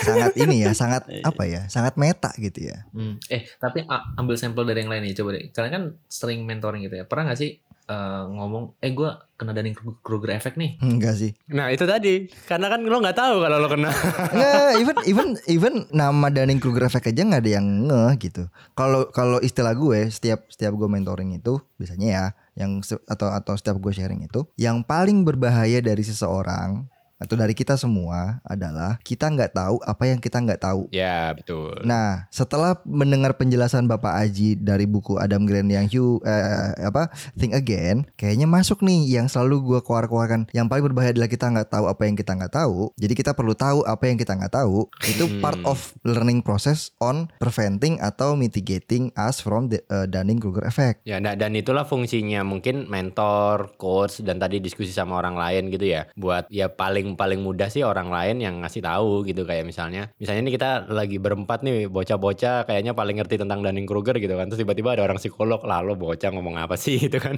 Sangat 0.05 0.33
ini 0.41 0.65
ya, 0.67 0.73
sangat 0.73 1.07
apa 1.23 1.43
ya? 1.45 1.69
Sangat 1.71 1.95
meta 2.01 2.33
gitu 2.41 2.73
ya. 2.73 2.89
Hmm. 2.91 3.21
Eh, 3.31 3.47
tapi 3.61 3.85
ambil 4.19 4.35
sampel 4.35 4.67
dari 4.67 4.83
yang 4.83 4.91
lain 4.91 5.07
nih 5.07 5.14
coba 5.15 5.39
deh. 5.39 5.51
Kalian 5.55 5.73
kan 5.73 5.85
sering 6.11 6.43
mentoring 6.45 6.83
gitu 6.85 6.99
ya. 7.01 7.05
Pernah 7.07 7.33
gak 7.33 7.41
sih 7.41 7.63
uh, 7.89 8.25
ngomong 8.29 8.81
eh 8.81 8.93
gue 8.93 9.11
kena 9.35 9.53
Dunning 9.53 9.77
Kruger 9.77 10.31
effect 10.37 10.57
nih. 10.57 10.79
Enggak 10.81 11.19
sih. 11.19 11.33
Nah 11.51 11.69
itu 11.75 11.85
tadi. 11.85 12.31
Karena 12.47 12.71
kan 12.71 12.81
lo 12.85 12.97
nggak 13.03 13.19
tahu 13.19 13.37
kalau 13.45 13.57
lo 13.61 13.69
kena. 13.69 13.91
Enggak 14.35 14.71
even 14.81 14.97
even 15.05 15.29
even 15.51 15.75
nama 15.91 16.27
Dunning 16.31 16.61
Kruger 16.63 16.87
effect 16.87 17.11
aja 17.11 17.23
nggak 17.27 17.43
ada 17.45 17.53
yang 17.61 17.67
ngeh 17.91 18.13
gitu. 18.23 18.43
Kalau 18.79 19.11
kalau 19.11 19.39
istilah 19.43 19.75
gue 19.77 20.09
setiap 20.09 20.47
setiap 20.49 20.73
gue 20.77 20.89
mentoring 20.89 21.37
itu 21.37 21.61
biasanya 21.77 22.09
ya 22.09 22.25
yang 22.55 22.81
atau 23.11 23.29
atau 23.35 23.55
setiap 23.59 23.83
gue 23.83 23.91
sharing 23.91 24.23
itu 24.23 24.47
yang 24.55 24.87
paling 24.87 25.27
berbahaya 25.27 25.83
dari 25.83 26.07
seseorang 26.07 26.87
atau 27.19 27.35
dari 27.39 27.55
kita 27.55 27.79
semua 27.79 28.43
adalah 28.43 28.99
kita 29.03 29.31
nggak 29.31 29.55
tahu 29.55 29.77
apa 29.83 30.05
yang 30.11 30.19
kita 30.19 30.43
nggak 30.43 30.61
tahu. 30.63 30.91
Ya 30.91 31.33
betul. 31.35 31.79
Nah 31.87 32.27
setelah 32.31 32.79
mendengar 32.87 33.35
penjelasan 33.39 33.87
Bapak 33.87 34.15
Aji 34.15 34.59
dari 34.59 34.85
buku 34.89 35.19
Adam 35.19 35.47
Grant 35.47 35.71
yang 35.71 35.87
Hugh 35.87 36.23
eh, 36.25 36.75
apa 36.83 37.11
Think 37.39 37.55
Again, 37.55 38.09
kayaknya 38.19 38.47
masuk 38.49 38.83
nih 38.83 39.21
yang 39.21 39.27
selalu 39.31 39.75
gue 39.75 39.81
keluar-keluarkan. 39.83 40.51
Yang 40.55 40.67
paling 40.71 40.85
berbahaya 40.91 41.13
adalah 41.15 41.31
kita 41.31 41.47
nggak 41.51 41.69
tahu 41.71 41.85
apa 41.91 42.03
yang 42.07 42.17
kita 42.17 42.33
nggak 42.35 42.53
tahu. 42.55 42.91
Jadi 42.99 43.15
kita 43.15 43.33
perlu 43.37 43.55
tahu 43.55 43.87
apa 43.87 44.05
yang 44.09 44.17
kita 44.19 44.33
nggak 44.35 44.55
tahu. 44.55 44.89
Itu 45.05 45.25
hmm. 45.29 45.41
part 45.43 45.61
of 45.67 45.95
learning 46.07 46.41
process 46.43 46.95
on 47.03 47.29
preventing 47.39 47.99
atau 48.01 48.39
mitigating 48.39 49.11
us 49.19 49.39
from 49.43 49.69
the 49.69 49.83
uh, 49.93 50.07
Dunning-Kruger 50.09 50.65
effect. 50.65 51.05
Ya 51.05 51.19
nah, 51.21 51.35
dan 51.35 51.55
itulah 51.55 51.85
fungsinya 51.85 52.43
mungkin 52.47 52.87
mentor, 52.89 53.77
coach 53.77 54.21
dan 54.25 54.41
tadi 54.41 54.59
diskusi 54.61 54.91
sama 54.95 55.21
orang 55.21 55.37
lain 55.37 55.73
gitu 55.73 55.87
ya. 55.89 56.09
Buat 56.17 56.49
ya 56.49 56.71
paling 56.73 57.04
paling 57.13 57.35
paling 57.35 57.41
mudah 57.45 57.69
sih 57.69 57.85
orang 57.85 58.09
lain 58.09 58.41
yang 58.41 58.65
ngasih 58.65 58.81
tahu 58.81 59.29
gitu. 59.29 59.45
Kayak 59.45 59.69
misalnya 59.69 60.09
misalnya 60.17 60.41
ini 60.49 60.53
kita 60.57 60.89
lagi 60.89 61.21
berempat 61.21 61.61
nih 61.61 61.93
bocah-bocah 61.93 62.65
kayaknya 62.65 62.97
paling 62.97 63.21
ngerti 63.21 63.37
tentang 63.37 63.61
Dunning 63.61 63.85
Kruger 63.85 64.17
gitu 64.17 64.33
kan. 64.33 64.49
Terus 64.49 64.65
tiba-tiba 64.65 64.97
ada 64.97 65.05
orang 65.05 65.21
psikolog 65.21 65.61
lalu 65.61 65.93
bocah 66.01 66.31
ngomong 66.33 66.57
apa 66.57 66.81
sih 66.81 66.97
gitu 67.05 67.21
kan. 67.21 67.37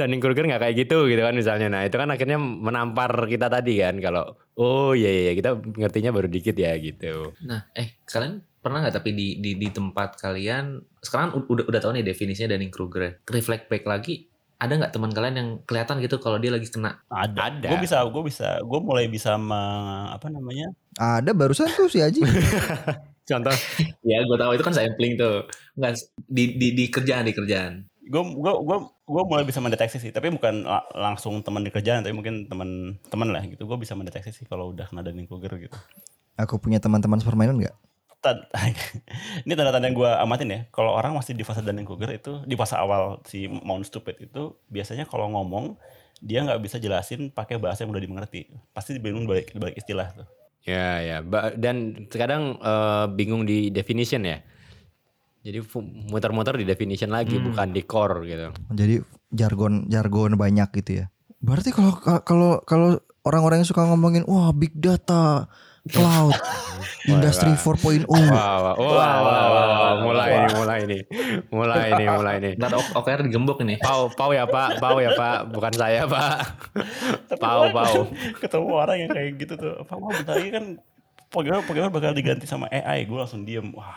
Dunning 0.00 0.24
Kruger 0.24 0.48
nggak 0.48 0.62
kayak 0.64 0.74
gitu 0.88 1.04
gitu 1.12 1.20
kan 1.20 1.36
misalnya. 1.36 1.68
Nah 1.68 1.82
itu 1.84 2.00
kan 2.00 2.08
akhirnya 2.08 2.40
menampar 2.40 3.12
kita 3.28 3.52
tadi 3.52 3.84
kan 3.84 4.00
kalau 4.00 4.32
oh 4.56 4.96
iya, 4.96 5.10
iya 5.12 5.22
iya 5.28 5.32
kita 5.36 5.50
ngertinya 5.58 6.10
baru 6.14 6.30
dikit 6.30 6.56
ya 6.56 6.72
gitu. 6.80 7.36
Nah 7.44 7.68
eh 7.76 8.00
kalian 8.08 8.40
pernah 8.58 8.84
nggak 8.84 8.96
tapi 9.00 9.10
di, 9.14 9.28
di 9.38 9.56
di 9.56 9.68
tempat 9.70 10.18
kalian 10.18 10.82
sekarang 11.00 11.40
udah 11.46 11.64
udah 11.70 11.80
tahu 11.80 11.96
nih 11.96 12.04
definisinya 12.04 12.52
Dunning 12.52 12.74
Kruger 12.74 13.22
reflect 13.30 13.70
back 13.70 13.86
lagi 13.88 14.27
ada 14.58 14.72
nggak 14.74 14.90
teman 14.90 15.14
kalian 15.14 15.34
yang 15.38 15.48
kelihatan 15.62 16.02
gitu 16.02 16.18
kalau 16.18 16.42
dia 16.42 16.50
lagi 16.50 16.66
kena? 16.66 16.98
Ada. 17.06 17.62
ada. 17.62 17.68
Gue 17.70 17.78
bisa, 17.78 18.02
gue 18.02 18.22
bisa, 18.26 18.58
gue 18.58 18.80
mulai 18.82 19.06
bisa 19.06 19.38
me, 19.38 19.62
apa 20.10 20.26
namanya? 20.26 20.74
Ada 20.98 21.30
barusan 21.30 21.70
tuh 21.78 21.86
si 21.86 22.02
Aji. 22.02 22.26
Contoh? 23.30 23.54
ya 24.02 24.18
gue 24.24 24.38
tahu 24.40 24.52
itu 24.58 24.64
kan 24.66 24.74
sampling 24.74 25.14
tuh. 25.14 25.46
Enggak 25.78 26.02
di, 26.26 26.58
di 26.58 26.68
di 26.74 26.84
kerjaan 26.90 27.30
di 27.30 27.34
kerjaan. 27.38 27.86
Gue 28.02 28.22
gue 28.24 28.52
gue 28.66 28.78
gue 28.82 29.22
mulai 29.30 29.44
bisa 29.46 29.62
mendeteksi 29.62 30.02
sih, 30.02 30.10
tapi 30.10 30.34
bukan 30.34 30.66
langsung 30.96 31.38
teman 31.46 31.62
di 31.62 31.70
kerjaan, 31.70 32.02
tapi 32.02 32.16
mungkin 32.16 32.50
teman 32.50 32.98
teman 33.06 33.30
lah 33.30 33.46
gitu. 33.46 33.62
Gue 33.62 33.78
bisa 33.78 33.94
mendeteksi 33.94 34.34
sih 34.34 34.44
kalau 34.48 34.74
udah 34.74 34.90
kena 34.90 35.06
Kruger 35.06 35.54
gitu. 35.54 35.78
Aku 36.34 36.58
punya 36.58 36.82
teman-teman 36.82 37.22
permainan 37.22 37.62
nggak? 37.62 37.76
ini 39.46 39.52
tanda-tanda 39.54 39.86
yang 39.86 39.96
gue 39.96 40.10
amatin 40.10 40.48
ya. 40.50 40.60
Kalau 40.74 40.92
orang 40.94 41.14
masih 41.14 41.38
di 41.38 41.46
fase 41.46 41.62
Dunning 41.62 41.86
Kruger 41.86 42.10
itu 42.10 42.42
di 42.44 42.58
fase 42.58 42.74
awal 42.74 43.22
si 43.24 43.46
Mount 43.46 43.86
Stupid 43.86 44.18
itu 44.18 44.58
biasanya 44.68 45.06
kalau 45.06 45.30
ngomong 45.30 45.78
dia 46.18 46.42
nggak 46.42 46.58
bisa 46.58 46.82
jelasin 46.82 47.30
pakai 47.30 47.62
bahasa 47.62 47.86
yang 47.86 47.94
udah 47.94 48.02
dimengerti. 48.02 48.50
Pasti 48.74 48.98
bingung 48.98 49.24
balik 49.30 49.54
balik 49.54 49.78
istilah 49.78 50.10
tuh. 50.14 50.26
Ya 50.66 50.98
ya. 51.00 51.16
Dan 51.54 52.10
kadang 52.10 52.58
uh, 52.58 53.06
bingung 53.06 53.46
di 53.46 53.70
definition 53.70 54.26
ya. 54.26 54.42
Jadi 55.46 55.62
muter-muter 56.10 56.58
di 56.58 56.66
definition 56.66 57.14
lagi 57.14 57.38
hmm. 57.38 57.54
bukan 57.54 57.68
di 57.70 57.82
core 57.86 58.26
gitu. 58.26 58.48
Jadi 58.74 58.94
jargon 59.30 59.86
jargon 59.86 60.34
banyak 60.34 60.68
gitu 60.82 61.04
ya. 61.04 61.06
Berarti 61.38 61.70
kalau 61.70 61.94
kalau 62.26 62.50
kalau 62.66 62.98
orang-orang 63.22 63.62
yang 63.62 63.70
suka 63.70 63.86
ngomongin 63.86 64.26
wah 64.26 64.50
big 64.50 64.74
data, 64.74 65.46
cloud, 65.88 66.36
industri 67.12 67.50
4.0. 67.50 68.04
Wah, 68.04 68.22
wah, 68.30 68.74
wah, 68.74 68.76
wah, 68.78 69.16
wah, 69.24 69.46
wah, 69.50 69.92
mulai 70.00 70.28
ini, 70.30 70.48
mulai 70.54 70.78
ini, 70.84 70.98
mulai 71.50 71.84
ini, 71.90 72.04
mulai 72.06 72.34
ini. 72.38 72.50
Ntar 72.54 72.72
OKR 72.94 73.20
digembok 73.24 73.58
ini. 73.64 73.80
Pau, 73.80 74.12
pau 74.12 74.30
ya 74.30 74.44
Pak, 74.44 74.78
pau 74.78 75.00
ya 75.00 75.12
Pak, 75.12 75.50
bukan 75.50 75.72
saya 75.72 76.04
Pak. 76.04 76.36
Tapi 77.32 77.40
Pau, 77.40 77.68
pau. 77.70 78.06
ketemu 78.38 78.68
orang 78.70 78.96
yang 79.00 79.10
kayak 79.10 79.30
gitu 79.36 79.54
tuh. 79.56 79.74
Pak 79.82 79.96
mau 79.96 80.08
bentar 80.08 80.36
lagi 80.36 80.50
kan 80.52 80.64
Pokemon, 81.28 81.64
Pokemon 81.64 81.92
bakal 81.92 82.12
diganti 82.12 82.44
sama 82.44 82.68
AI. 82.68 83.04
Gue 83.04 83.20
langsung 83.20 83.44
diem. 83.44 83.68
Wah, 83.76 83.92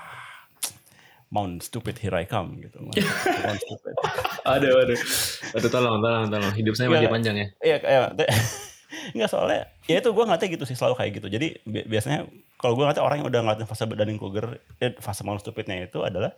Mount 1.31 1.63
stupid 1.63 1.95
here 1.95 2.11
I 2.11 2.27
come 2.27 2.59
gitu. 2.59 2.75
Mount 2.83 2.99
stupid. 3.57 3.95
Aduh, 4.51 4.83
aduh. 4.83 4.99
Aduh, 5.55 5.69
tolong, 5.69 6.03
tolong, 6.03 6.27
tolong. 6.27 6.51
Hidup 6.51 6.75
saya 6.75 6.91
masih 6.91 7.07
Iya. 7.07 7.13
panjang 7.13 7.35
ya. 7.39 7.47
Iya 7.61 7.77
kayak 7.79 8.03
Enggak 9.15 9.29
soalnya 9.31 9.61
ya 9.87 9.99
itu 9.99 10.09
gue 10.11 10.23
ngeliatnya 10.23 10.49
gitu 10.51 10.63
sih 10.67 10.75
selalu 10.75 10.95
kayak 10.99 11.11
gitu. 11.21 11.27
Jadi 11.27 11.47
bi- 11.63 11.87
biasanya 11.87 12.27
kalau 12.59 12.75
gue 12.77 12.83
ngeliatnya 12.85 13.05
orang 13.05 13.17
yang 13.23 13.27
udah 13.31 13.41
ngeliatin 13.41 13.67
fase 13.67 13.83
Dunning 13.87 14.19
Kruger 14.19 14.45
eh, 14.79 14.93
fase 14.99 15.21
Mount 15.23 15.41
stupidnya 15.41 15.87
itu 15.87 16.03
adalah 16.03 16.35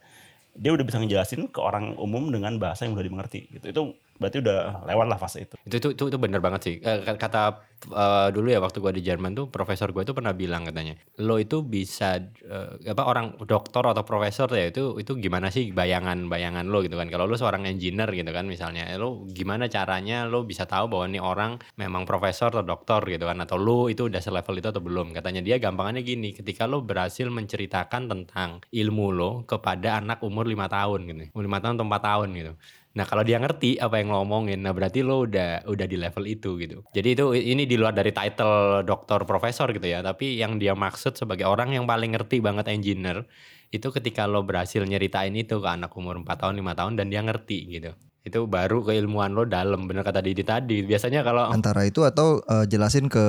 dia 0.54 0.70
udah 0.70 0.86
bisa 0.86 1.02
ngejelasin 1.02 1.50
ke 1.50 1.58
orang 1.58 1.98
umum 1.98 2.30
dengan 2.30 2.62
bahasa 2.62 2.86
yang 2.86 2.94
udah 2.94 3.06
dimengerti 3.06 3.50
gitu. 3.50 3.66
Itu 3.74 3.82
berarti 4.22 4.38
udah 4.46 4.86
lewat 4.86 5.06
lah 5.10 5.18
fase 5.18 5.50
itu. 5.50 5.58
Itu 5.66 5.76
itu 5.82 5.88
itu, 5.98 6.04
itu 6.14 6.18
bener 6.22 6.40
banget 6.46 6.62
sih. 6.62 6.76
Eh, 6.78 7.18
Kata 7.18 7.58
eh, 7.92 8.30
dulu 8.32 8.48
ya 8.52 8.60
waktu 8.64 8.80
gua 8.80 8.94
di 8.96 9.04
Jerman 9.04 9.36
tuh 9.36 9.52
profesor 9.52 9.92
gue 9.92 10.04
itu 10.06 10.16
pernah 10.16 10.32
bilang 10.32 10.64
katanya, 10.68 10.96
lo 11.20 11.36
itu 11.42 11.66
bisa 11.66 12.22
eh, 12.44 12.80
apa 12.88 13.04
orang 13.04 13.36
doktor 13.44 13.84
atau 13.90 14.04
profesor 14.08 14.48
ya 14.54 14.72
itu 14.72 14.96
itu 15.02 15.18
gimana 15.20 15.52
sih 15.52 15.76
bayangan-bayangan 15.76 16.66
lo 16.70 16.80
gitu 16.86 16.96
kan. 16.96 17.12
Kalau 17.12 17.26
lo 17.28 17.36
seorang 17.36 17.68
engineer 17.68 18.10
gitu 18.16 18.32
kan 18.32 18.46
misalnya, 18.48 18.88
eh, 18.88 18.98
lo 19.02 19.28
gimana 19.32 19.68
caranya 19.68 20.24
lo 20.30 20.48
bisa 20.48 20.64
tahu 20.70 20.88
bahwa 20.92 21.06
ini 21.12 21.20
orang 21.20 21.60
memang 21.76 22.08
profesor 22.08 22.54
atau 22.54 22.64
doktor 22.64 23.04
gitu 23.10 23.28
kan 23.28 23.40
atau 23.44 23.58
lo 23.60 23.92
itu 23.92 24.08
udah 24.08 24.22
selevel 24.24 24.56
itu 24.60 24.68
atau 24.72 24.82
belum. 24.84 25.12
Katanya 25.12 25.42
dia 25.44 25.60
gampangannya 25.60 26.02
gini, 26.06 26.32
ketika 26.38 26.70
lo 26.70 26.86
berhasil 26.86 27.28
menceritakan 27.28 28.08
tentang 28.12 28.64
ilmu 28.72 29.08
lo 29.12 29.32
kepada 29.44 30.00
anak 30.00 30.24
umur 30.24 30.46
lima 30.48 30.68
tahun 30.72 31.10
gitu. 31.10 31.34
Umur 31.36 31.44
lima 31.46 31.60
tahun 31.64 31.76
atau 31.80 31.88
4 31.88 32.02
tahun 32.04 32.30
gitu. 32.38 32.54
Nah 32.94 33.06
kalau 33.10 33.26
dia 33.26 33.42
ngerti 33.42 33.82
apa 33.82 33.98
yang 33.98 34.14
lo 34.14 34.22
omongin, 34.22 34.62
nah 34.62 34.70
berarti 34.70 35.02
lo 35.02 35.26
udah 35.26 35.66
udah 35.66 35.88
di 35.90 35.98
level 35.98 36.30
itu 36.30 36.62
gitu. 36.62 36.86
Jadi 36.94 37.08
itu 37.18 37.26
ini 37.34 37.66
di 37.66 37.74
luar 37.74 37.98
dari 37.98 38.14
title 38.14 38.86
doktor 38.86 39.26
profesor 39.26 39.74
gitu 39.74 39.88
ya, 39.90 40.06
tapi 40.06 40.38
yang 40.38 40.62
dia 40.62 40.78
maksud 40.78 41.18
sebagai 41.18 41.50
orang 41.50 41.74
yang 41.74 41.90
paling 41.90 42.14
ngerti 42.14 42.38
banget 42.38 42.70
engineer 42.70 43.26
itu 43.74 43.90
ketika 43.90 44.30
lo 44.30 44.46
berhasil 44.46 44.86
nyeritain 44.86 45.34
itu 45.34 45.58
ke 45.58 45.66
anak 45.66 45.90
umur 45.98 46.22
4 46.22 46.38
tahun 46.38 46.54
5 46.62 46.78
tahun 46.78 46.94
dan 47.02 47.10
dia 47.10 47.22
ngerti 47.26 47.58
gitu. 47.82 47.92
Itu 48.24 48.48
baru 48.48 48.88
keilmuan 48.88 49.36
lo 49.36 49.44
dalam 49.44 49.84
bener 49.84 50.00
kata 50.00 50.24
Didi 50.24 50.48
tadi. 50.48 50.80
Biasanya 50.80 51.28
kalau 51.28 51.52
Antara 51.52 51.84
itu 51.84 52.08
atau 52.08 52.40
eh, 52.40 52.64
jelasin 52.66 53.12
ke 53.12 53.26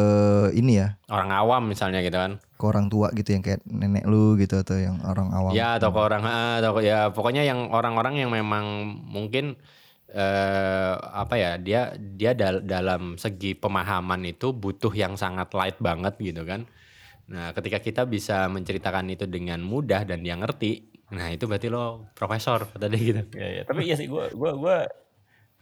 ini 0.54 0.78
ya, 0.78 0.94
orang 1.10 1.34
awam 1.34 1.62
misalnya 1.66 1.98
gitu 1.98 2.14
kan. 2.14 2.38
ke 2.38 2.64
orang 2.64 2.86
tua 2.86 3.10
gitu 3.10 3.34
yang 3.34 3.42
kayak 3.42 3.66
nenek 3.66 4.06
lu 4.06 4.38
gitu 4.38 4.54
atau 4.54 4.78
yang 4.78 5.02
orang 5.02 5.34
awam. 5.34 5.50
Ya 5.50 5.74
atau 5.76 5.90
ke 5.90 5.98
orang 5.98 6.22
ah, 6.22 6.62
atau 6.62 6.78
ke- 6.78 6.86
ya 6.86 7.10
pokoknya 7.10 7.42
yang 7.42 7.74
orang-orang 7.74 8.22
yang 8.22 8.30
memang 8.30 8.64
mungkin 9.02 9.58
eh 10.14 10.94
apa 10.94 11.34
ya 11.34 11.50
dia 11.58 11.90
dia 11.98 12.38
dal- 12.38 12.62
dalam 12.62 13.18
segi 13.18 13.58
pemahaman 13.58 14.22
itu 14.22 14.54
butuh 14.54 14.94
yang 14.94 15.18
sangat 15.18 15.50
light 15.52 15.82
banget 15.82 16.14
gitu 16.22 16.46
kan. 16.46 16.70
Nah, 17.24 17.50
ketika 17.50 17.80
kita 17.80 18.02
bisa 18.04 18.46
menceritakan 18.46 19.10
itu 19.10 19.24
dengan 19.24 19.58
mudah 19.58 20.04
dan 20.04 20.20
dia 20.20 20.36
ngerti, 20.36 20.93
nah 21.12 21.28
itu 21.28 21.44
berarti 21.44 21.68
lo 21.68 22.08
profesor 22.16 22.64
kata 22.70 22.86
dia 22.88 23.00
gitu. 23.00 23.22
Ya, 23.36 23.48
ya. 23.60 23.62
Tapi 23.68 23.80
iya 23.84 23.94
sih 23.98 24.08
gue 24.08 24.32
gue 24.32 24.50
gue 24.56 24.76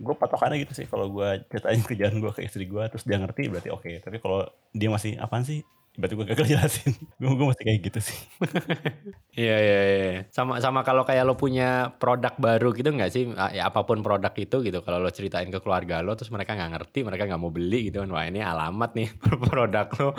gue 0.02 0.14
patokannya 0.18 0.58
gitu 0.66 0.72
sih 0.82 0.86
kalau 0.90 1.06
gue 1.14 1.46
ceritain 1.46 1.78
kerjaan 1.82 2.18
gue 2.18 2.32
ke 2.34 2.42
istri 2.46 2.66
gue 2.66 2.82
terus 2.90 3.04
dia 3.06 3.18
ngerti 3.22 3.50
berarti 3.52 3.70
oke. 3.70 3.90
Tapi 4.02 4.16
kalau 4.22 4.46
dia 4.74 4.88
masih 4.90 5.14
apaan 5.18 5.46
sih? 5.46 5.62
Berarti 5.92 6.14
gue 6.16 6.26
gagal 6.32 6.46
jelasin. 6.56 6.92
gue 7.20 7.30
gue 7.36 7.46
masih 7.52 7.64
kayak 7.68 7.80
gitu 7.90 8.00
sih. 8.00 8.18
Iya 9.32 9.56
iya 9.64 9.78
iya. 9.88 10.20
Sama 10.28 10.60
sama 10.60 10.84
kalau 10.84 11.08
kayak 11.08 11.24
lo 11.24 11.40
punya 11.40 11.88
produk 11.96 12.36
baru 12.36 12.76
gitu 12.76 12.92
nggak 12.92 13.08
sih? 13.12 13.24
Ya 13.56 13.72
apa 13.72 13.80
pun 13.88 14.04
produk 14.04 14.28
itu 14.36 14.60
gitu. 14.60 14.78
Kalau 14.84 15.00
lo 15.00 15.08
ceritain 15.08 15.48
ke 15.48 15.56
keluarga 15.64 16.04
lo 16.04 16.12
terus 16.12 16.28
mereka 16.28 16.52
nggak 16.52 16.70
ngerti, 16.76 16.98
mereka 17.00 17.24
nggak 17.24 17.40
mau 17.40 17.48
beli 17.48 17.88
gitu 17.88 18.04
kan. 18.04 18.12
Wah 18.12 18.24
ini 18.28 18.44
alamat 18.44 18.92
nih 18.92 19.08
produk 19.48 19.88
lo 20.00 20.12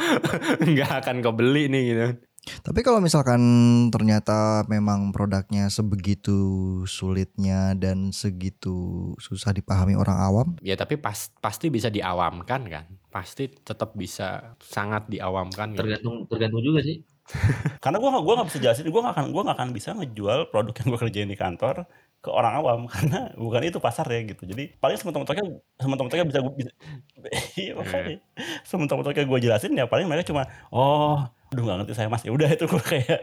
nggak 0.65 0.91
akan 1.06 1.17
kebeli 1.21 1.63
nih 1.69 1.84
gitu. 1.93 2.06
Tapi 2.43 2.79
kalau 2.84 2.99
misalkan 2.99 3.39
ternyata 3.88 4.67
memang 4.67 5.15
produknya 5.15 5.71
sebegitu 5.71 6.36
sulitnya 6.84 7.71
dan 7.79 8.12
segitu 8.12 9.12
susah 9.15 9.56
dipahami 9.56 9.95
orang 9.95 10.17
awam, 10.19 10.47
Ya 10.60 10.75
tapi 10.75 10.99
pas, 10.99 11.32
pasti 11.39 11.71
bisa 11.71 11.88
diawamkan 11.88 12.62
kan. 12.67 12.86
Pasti 13.08 13.47
tetap 13.47 13.95
bisa 13.95 14.58
sangat 14.60 15.08
diawamkan. 15.08 15.71
gitu. 15.71 15.79
Tergantung 15.79 16.15
tergantung 16.27 16.63
juga 16.63 16.84
sih. 16.84 16.99
Karena 17.84 18.03
gue 18.03 18.10
gak, 18.12 18.23
gua 18.27 18.34
gak 18.43 18.49
bisa 18.51 18.60
jelasin, 18.60 18.91
gue 18.91 19.01
gak 19.01 19.15
akan 19.15 19.25
gue 19.32 19.41
gak 19.47 19.56
akan 19.56 19.69
bisa 19.71 19.89
ngejual 19.95 20.39
produk 20.51 20.73
yang 20.75 20.88
gue 20.91 20.99
kerjain 20.99 21.29
di 21.32 21.39
kantor 21.39 21.88
ke 22.23 22.32
orang 22.32 22.63
awam 22.63 22.79
karena 22.93 23.36
bukan 23.36 23.67
itu 23.67 23.79
pasar 23.84 24.08
ya 24.08 24.23
gitu. 24.23 24.43
Jadi 24.47 24.75
paling 24.79 24.95
sementok-mentoknya 24.95 25.45
sementok-mentoknya 25.79 26.25
bisa 26.27 26.39
gue 26.39 26.53
bisa 26.56 26.71
iya 27.63 27.71
makanya. 27.75 28.19
Sementok-mentoknya 28.63 29.23
gue 29.27 29.39
jelasin 29.43 29.75
ya 29.75 29.88
paling 29.88 30.08
mereka 30.08 30.32
cuma 30.32 30.47
oh 30.71 31.23
aduh 31.54 31.63
gak 31.70 31.78
ngerti 31.86 31.94
saya 31.94 32.10
mas 32.10 32.26
ya 32.26 32.34
udah 32.34 32.50
itu 32.50 32.66
gue 32.66 32.82
kayak 32.82 33.22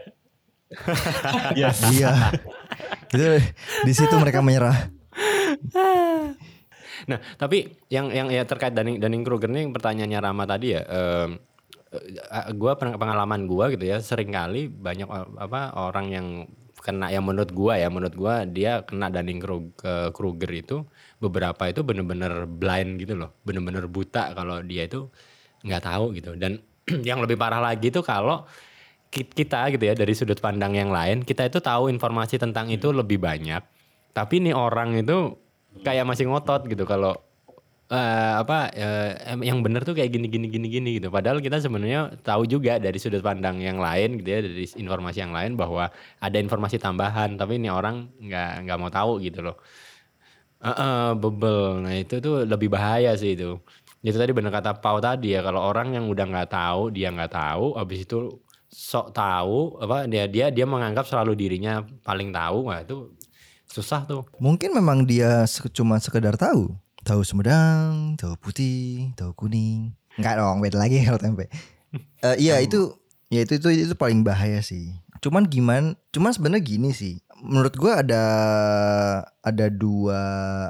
yes. 1.55 1.83
iya. 1.95 2.31
itu 3.11 3.43
di 3.83 3.93
situ 3.93 4.15
mereka 4.15 4.39
menyerah. 4.39 4.87
Nah, 7.09 7.19
tapi 7.35 7.75
yang 7.89 8.13
yang 8.13 8.29
ya 8.29 8.45
terkait 8.45 8.71
Dunning 8.71 9.01
Dunning 9.01 9.23
Kruger 9.25 9.49
nih 9.49 9.67
pertanyaannya 9.73 10.19
Rama 10.21 10.43
tadi 10.45 10.77
ya 10.77 10.81
em, 10.85 11.29
eh, 11.91 12.45
gua 12.55 12.77
peng- 12.77 12.95
pengalaman 12.95 13.49
gua 13.49 13.73
gitu 13.73 13.83
ya 13.83 13.99
sering 13.99 14.31
kali 14.31 14.69
banyak 14.69 15.09
apa 15.35 15.75
orang 15.75 16.07
yang 16.13 16.27
kena 16.81 17.13
yang 17.13 17.25
menurut 17.25 17.51
gua 17.53 17.77
ya 17.77 17.89
menurut 17.89 18.15
gua 18.15 18.45
dia 18.45 18.85
kena 18.85 19.09
Dunning 19.09 19.41
Kruger 20.13 20.51
itu 20.53 20.85
beberapa 21.17 21.67
itu 21.69 21.81
bener-bener 21.81 22.45
blind 22.47 23.01
gitu 23.01 23.17
loh 23.17 23.33
bener-bener 23.43 23.89
buta 23.89 24.33
kalau 24.37 24.61
dia 24.61 24.85
itu 24.85 25.09
nggak 25.61 25.83
tahu 25.83 26.13
gitu 26.17 26.33
dan 26.37 26.61
yang 27.09 27.19
lebih 27.23 27.37
parah 27.39 27.61
lagi 27.61 27.89
itu 27.93 28.01
kalau 28.05 28.45
ki- 29.13 29.31
kita 29.31 29.71
gitu 29.75 29.83
ya 29.91 29.93
dari 29.97 30.13
sudut 30.15 30.39
pandang 30.39 30.73
yang 30.77 30.89
lain 30.91 31.23
kita 31.25 31.47
itu 31.49 31.59
tahu 31.63 31.91
informasi 31.91 32.39
tentang 32.41 32.69
itu 32.71 32.89
lebih 32.93 33.19
banyak 33.21 33.61
tapi 34.15 34.43
nih 34.43 34.55
orang 34.55 34.97
itu 34.99 35.35
kayak 35.85 36.03
masih 36.07 36.27
ngotot 36.29 36.67
gitu 36.67 36.83
kalau 36.83 37.15
eh, 37.91 38.33
apa 38.43 38.71
em- 39.27 39.45
yang 39.45 39.59
bener 39.65 39.83
tuh 39.87 39.95
kayak 39.97 40.11
gini 40.11 40.27
gini 40.31 40.47
gini 40.51 40.67
gini 40.71 40.89
gitu 40.99 41.07
padahal 41.11 41.39
kita 41.43 41.59
sebenarnya 41.63 42.15
tahu 42.23 42.47
juga 42.47 42.79
dari 42.79 42.97
sudut 42.99 43.23
pandang 43.23 43.59
yang 43.59 43.79
lain 43.79 44.19
gitu 44.21 44.29
ya 44.29 44.39
dari 44.43 44.65
informasi 44.67 45.17
yang 45.23 45.33
lain 45.35 45.55
bahwa 45.59 45.91
ada 46.19 46.37
informasi 46.39 46.77
tambahan 46.81 47.35
tapi 47.39 47.59
ini 47.59 47.67
orang 47.71 48.09
nggak 48.19 48.67
nggak 48.67 48.77
mau 48.79 48.91
tahu 48.91 49.19
gitu 49.23 49.43
loh 49.45 49.57
Heeh, 50.61 51.17
bebel. 51.17 51.81
Nah 51.81 51.93
itu 51.97 52.21
tuh 52.21 52.45
lebih 52.45 52.69
bahaya 52.69 53.17
sih 53.17 53.33
itu. 53.33 53.57
Itu 54.01 54.17
tadi 54.17 54.33
bener 54.33 54.49
kata 54.49 54.81
Pau 54.81 54.97
tadi 54.97 55.37
ya 55.37 55.45
kalau 55.45 55.61
orang 55.61 55.93
yang 55.93 56.09
udah 56.09 56.25
nggak 56.25 56.49
tahu 56.49 56.89
dia 56.89 57.13
nggak 57.13 57.37
tahu, 57.37 57.77
habis 57.77 58.09
itu 58.09 58.41
sok 58.71 59.13
tahu 59.13 59.77
apa 59.77 60.09
dia 60.09 60.25
dia 60.25 60.49
dia 60.49 60.65
menganggap 60.65 61.05
selalu 61.05 61.37
dirinya 61.37 61.85
paling 62.01 62.33
tahu, 62.33 62.65
wah 62.65 62.81
itu 62.81 63.13
susah 63.69 64.01
tuh. 64.09 64.25
Mungkin 64.41 64.73
memang 64.73 65.05
dia 65.05 65.45
cuma 65.69 66.01
sekedar 66.01 66.33
tahu. 66.33 66.73
Tahu 67.01 67.21
Sumedang, 67.25 68.13
tahu 68.17 68.37
putih, 68.37 69.13
tahu 69.17 69.33
kuning. 69.33 69.93
Enggak 70.17 70.37
dong, 70.37 70.61
beda 70.61 70.77
lagi 70.81 71.05
kalau 71.05 71.21
tempe. 71.21 71.47
Eh, 72.23 72.47
iya 72.47 72.55
itu 72.63 72.95
ya 73.27 73.43
itu, 73.43 73.59
itu 73.59 73.67
itu 73.67 73.93
paling 73.99 74.23
bahaya 74.23 74.63
sih. 74.63 74.95
Cuman 75.19 75.43
gimana? 75.43 75.91
Cuman 76.15 76.31
sebenarnya 76.31 76.63
gini 76.63 76.95
sih. 76.95 77.19
Menurut 77.43 77.75
gua 77.75 77.99
ada 77.99 78.23
ada 79.43 79.67
dua 79.67 80.21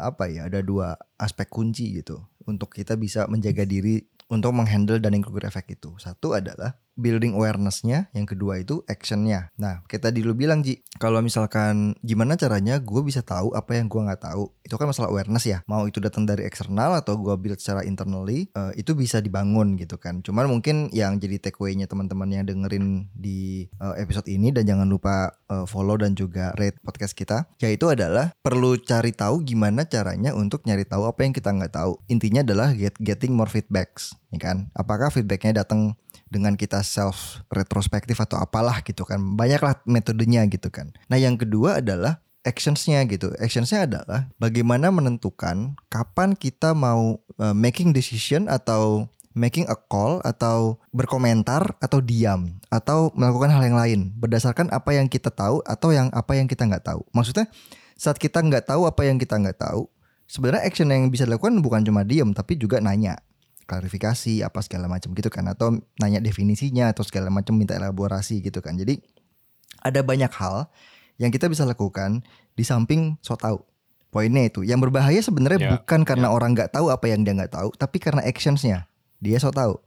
apa 0.01 0.25
ya? 0.25 0.49
Ada 0.49 0.65
dua 0.65 0.97
aspek 1.21 1.45
kunci 1.45 2.01
gitu 2.01 2.25
untuk 2.51 2.75
kita 2.75 2.99
bisa 2.99 3.25
menjaga 3.31 3.63
diri 3.63 4.03
untuk 4.31 4.51
menghandle 4.55 4.99
Dunning-Kruger 4.99 5.47
effect 5.47 5.71
itu. 5.71 5.95
Satu 5.99 6.35
adalah 6.35 6.79
building 6.95 7.37
awareness-nya, 7.37 8.11
yang 8.11 8.27
kedua 8.27 8.59
itu 8.59 8.83
action-nya. 8.85 9.51
Nah, 9.57 9.83
kita 9.87 10.11
dulu 10.11 10.35
bilang 10.35 10.61
Ji, 10.61 10.83
kalau 10.99 11.23
misalkan 11.23 11.95
gimana 12.03 12.35
caranya 12.35 12.77
gue 12.77 13.01
bisa 13.01 13.23
tahu 13.23 13.55
apa 13.55 13.79
yang 13.79 13.87
gue 13.87 14.01
nggak 14.01 14.21
tahu, 14.21 14.51
itu 14.61 14.75
kan 14.75 14.87
masalah 14.87 15.09
awareness 15.09 15.47
ya. 15.47 15.63
Mau 15.65 15.87
itu 15.87 16.03
datang 16.03 16.27
dari 16.27 16.45
eksternal 16.45 16.95
atau 16.99 17.17
gue 17.17 17.33
build 17.39 17.59
secara 17.59 17.87
internally, 17.87 18.51
eh, 18.51 18.71
itu 18.77 18.93
bisa 18.93 19.23
dibangun 19.23 19.79
gitu 19.79 19.97
kan. 19.97 20.21
Cuman 20.21 20.47
mungkin 20.51 20.91
yang 20.91 21.17
jadi 21.17 21.39
takeaway-nya 21.39 21.87
teman-teman 21.87 22.29
yang 22.31 22.43
dengerin 22.47 23.07
di 23.15 23.67
eh, 23.67 23.95
episode 23.99 24.27
ini 24.27 24.51
dan 24.51 24.67
jangan 24.67 24.87
lupa 24.87 25.33
eh, 25.49 25.65
follow 25.65 25.97
dan 25.97 26.13
juga 26.13 26.51
rate 26.59 26.77
podcast 26.83 27.15
kita, 27.15 27.47
yaitu 27.63 27.87
adalah 27.89 28.35
perlu 28.43 28.77
cari 28.79 29.15
tahu 29.15 29.43
gimana 29.43 29.87
caranya 29.87 30.35
untuk 30.35 30.63
nyari 30.67 30.83
tahu 30.85 31.07
apa 31.07 31.23
yang 31.25 31.33
kita 31.33 31.49
nggak 31.51 31.73
tahu. 31.73 31.97
Intinya 32.11 32.43
adalah 32.43 32.75
get, 32.75 32.95
getting 33.01 33.33
more 33.33 33.49
feedbacks, 33.49 34.13
ya 34.29 34.39
kan? 34.39 34.69
Apakah 34.75 35.09
feedbacknya 35.09 35.63
datang 35.63 35.95
dengan 36.31 36.55
kita 36.55 36.79
self 36.81 37.43
retrospektif 37.51 38.17
atau 38.17 38.39
apalah 38.39 38.79
gitu 38.81 39.03
kan 39.03 39.19
banyaklah 39.35 39.77
metodenya 39.83 40.47
gitu 40.47 40.71
kan 40.71 40.95
nah 41.11 41.19
yang 41.19 41.35
kedua 41.35 41.83
adalah 41.83 42.23
actionsnya 42.41 43.05
gitu. 43.09 43.33
Actionsnya 43.37 43.85
adalah 43.85 44.29
bagaimana 44.41 44.89
menentukan 44.89 45.77
kapan 45.87 46.33
kita 46.33 46.73
mau 46.73 47.21
uh, 47.37 47.55
making 47.55 47.93
decision 47.93 48.49
atau 48.49 49.05
making 49.31 49.63
a 49.71 49.77
call 49.77 50.19
atau 50.27 50.75
berkomentar 50.91 51.77
atau 51.79 52.03
diam 52.03 52.59
atau 52.67 53.15
melakukan 53.15 53.51
hal 53.53 53.63
yang 53.63 53.77
lain 53.79 53.99
berdasarkan 54.19 54.67
apa 54.75 54.91
yang 54.91 55.07
kita 55.07 55.31
tahu 55.31 55.63
atau 55.63 55.95
yang 55.95 56.11
apa 56.11 56.35
yang 56.35 56.49
kita 56.49 56.67
nggak 56.67 56.83
tahu. 56.83 57.01
Maksudnya 57.15 57.47
saat 57.95 58.17
kita 58.17 58.41
nggak 58.43 58.67
tahu 58.67 58.89
apa 58.89 59.07
yang 59.07 59.21
kita 59.21 59.37
nggak 59.39 59.61
tahu, 59.61 59.87
sebenarnya 60.27 60.65
action 60.67 60.89
yang 60.89 61.07
bisa 61.07 61.23
dilakukan 61.23 61.61
bukan 61.63 61.85
cuma 61.85 62.01
diam 62.03 62.35
tapi 62.35 62.57
juga 62.59 62.81
nanya 62.83 63.21
klarifikasi 63.71 64.43
apa 64.43 64.59
segala 64.59 64.91
macam 64.91 65.15
gitu 65.15 65.31
kan 65.31 65.47
atau 65.47 65.79
nanya 66.03 66.19
definisinya 66.19 66.91
atau 66.91 67.07
segala 67.07 67.31
macam 67.31 67.55
minta 67.55 67.79
elaborasi 67.79 68.43
gitu 68.43 68.59
kan. 68.59 68.75
Jadi 68.75 68.99
ada 69.79 70.03
banyak 70.03 70.27
hal 70.35 70.67
yang 71.15 71.31
kita 71.31 71.47
bisa 71.47 71.63
lakukan 71.63 72.27
di 72.51 72.67
samping 72.67 73.15
so 73.23 73.39
tahu. 73.39 73.63
Poinnya 74.11 74.43
itu, 74.43 74.67
yang 74.67 74.83
berbahaya 74.83 75.23
sebenarnya 75.23 75.59
Ya, 75.63 75.69
bukan 75.79 76.03
karena 76.03 76.35
orang 76.35 76.51
nggak 76.51 76.75
tahu 76.75 76.91
apa 76.91 77.07
yang 77.07 77.23
dia 77.23 77.31
nggak 77.31 77.55
tahu, 77.55 77.71
tapi 77.79 77.95
karena 77.95 78.19
actionsnya 78.27 78.91
dia 79.23 79.39
so 79.39 79.55
tahu. 79.55 79.79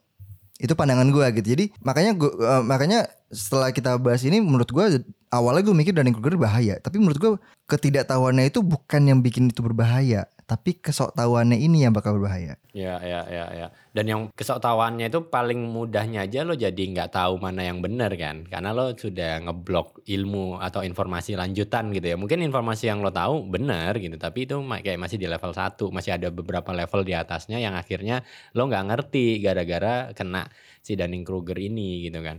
Itu 0.57 0.73
pandangan 0.73 1.13
gue 1.13 1.27
gitu. 1.37 1.53
Jadi 1.53 1.65
makanya 1.85 2.17
gua, 2.17 2.33
eh, 2.33 2.63
makanya 2.65 3.05
setelah 3.35 3.75
kita 3.75 3.99
bahas 3.99 4.23
ini, 4.23 4.39
menurut 4.39 4.71
gue 4.71 5.03
awalnya 5.35 5.67
gue 5.67 5.75
mikir 5.75 5.93
Dunning 5.93 6.15
Kruger 6.15 6.39
bahaya, 6.39 6.79
tapi 6.79 7.03
menurut 7.03 7.19
gue 7.19 7.33
ketidaktahuannya 7.67 8.49
itu 8.49 8.63
bukan 8.63 9.03
yang 9.11 9.19
bikin 9.19 9.51
itu 9.51 9.61
berbahaya, 9.61 10.31
tapi 10.47 10.79
kesoktahuannya 10.79 11.59
ini 11.59 11.83
yang 11.83 11.91
bakal 11.91 12.15
berbahaya. 12.15 12.55
Ya, 12.71 13.01
ya, 13.03 13.27
ya, 13.27 13.47
ya. 13.51 13.67
Dan 13.91 14.05
yang 14.07 14.21
kesoktahuannya 14.31 15.11
itu 15.11 15.27
paling 15.27 15.59
mudahnya 15.59 16.29
aja 16.29 16.47
lo 16.47 16.55
jadi 16.55 16.77
nggak 16.79 17.17
tahu 17.19 17.43
mana 17.43 17.67
yang 17.67 17.83
benar 17.83 18.15
kan, 18.15 18.47
karena 18.47 18.71
lo 18.71 18.95
sudah 18.95 19.43
ngeblok 19.43 20.07
ilmu 20.07 20.63
atau 20.63 20.87
informasi 20.87 21.35
lanjutan 21.35 21.91
gitu 21.91 22.15
ya. 22.15 22.17
Mungkin 22.21 22.39
informasi 22.45 22.93
yang 22.93 23.03
lo 23.03 23.11
tahu 23.11 23.49
benar 23.51 23.99
gitu, 23.99 24.15
tapi 24.15 24.47
itu 24.47 24.61
kayak 24.63 25.01
masih 25.01 25.19
di 25.19 25.27
level 25.27 25.51
1 25.51 25.91
masih 25.91 26.15
ada 26.15 26.29
beberapa 26.31 26.71
level 26.71 27.03
di 27.03 27.17
atasnya 27.17 27.59
yang 27.59 27.75
akhirnya 27.75 28.23
lo 28.55 28.71
nggak 28.71 28.85
ngerti 28.93 29.43
gara-gara 29.43 30.15
kena 30.15 30.47
si 30.85 30.95
Dunning 30.95 31.25
Kruger 31.25 31.59
ini 31.59 32.07
gitu 32.07 32.23
kan. 32.23 32.39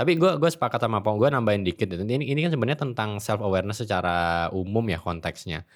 Tapi 0.00 0.16
gue 0.16 0.30
gue 0.40 0.48
sepakat 0.48 0.80
sama 0.80 1.04
Pong, 1.04 1.20
gue 1.20 1.28
nambahin 1.28 1.60
dikit. 1.60 1.92
Ini 1.92 2.24
ini 2.24 2.40
kan 2.48 2.56
sebenarnya 2.56 2.80
tentang 2.88 3.20
self 3.20 3.44
awareness 3.44 3.84
secara 3.84 4.48
umum 4.56 4.80
ya 4.88 4.96
konteksnya 4.96 5.68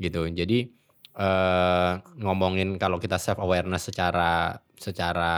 gitu. 0.00 0.24
Jadi 0.32 0.72
eh 1.16 1.92
ngomongin 2.20 2.76
kalau 2.76 3.00
kita 3.00 3.16
self 3.16 3.40
awareness 3.40 3.88
secara 3.88 4.52
secara 4.76 5.32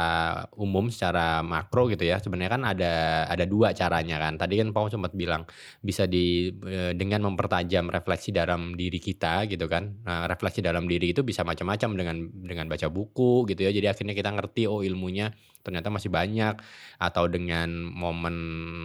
umum 0.58 0.90
secara 0.90 1.40
makro 1.46 1.86
gitu 1.86 2.02
ya. 2.02 2.18
Sebenarnya 2.18 2.58
kan 2.58 2.62
ada 2.66 2.94
ada 3.30 3.44
dua 3.46 3.70
caranya 3.70 4.18
kan. 4.18 4.34
Tadi 4.34 4.58
kan 4.58 4.74
Paul 4.74 4.90
sempat 4.90 5.14
bilang 5.14 5.46
bisa 5.78 6.10
di 6.10 6.50
eh, 6.66 6.92
dengan 6.98 7.22
mempertajam 7.30 7.86
refleksi 7.94 8.34
dalam 8.34 8.74
diri 8.74 8.98
kita 8.98 9.46
gitu 9.46 9.70
kan. 9.70 10.02
Nah, 10.02 10.26
refleksi 10.26 10.58
dalam 10.60 10.90
diri 10.90 11.14
itu 11.14 11.22
bisa 11.22 11.46
macam-macam 11.46 11.90
dengan 11.94 12.16
dengan 12.34 12.66
baca 12.66 12.90
buku 12.90 13.46
gitu 13.46 13.62
ya. 13.62 13.70
Jadi 13.70 13.86
akhirnya 13.86 14.14
kita 14.18 14.34
ngerti 14.34 14.66
oh 14.66 14.82
ilmunya 14.82 15.30
ternyata 15.62 15.88
masih 15.94 16.10
banyak. 16.10 16.58
Atau 16.98 17.30
dengan 17.30 17.70
momen 17.94 18.36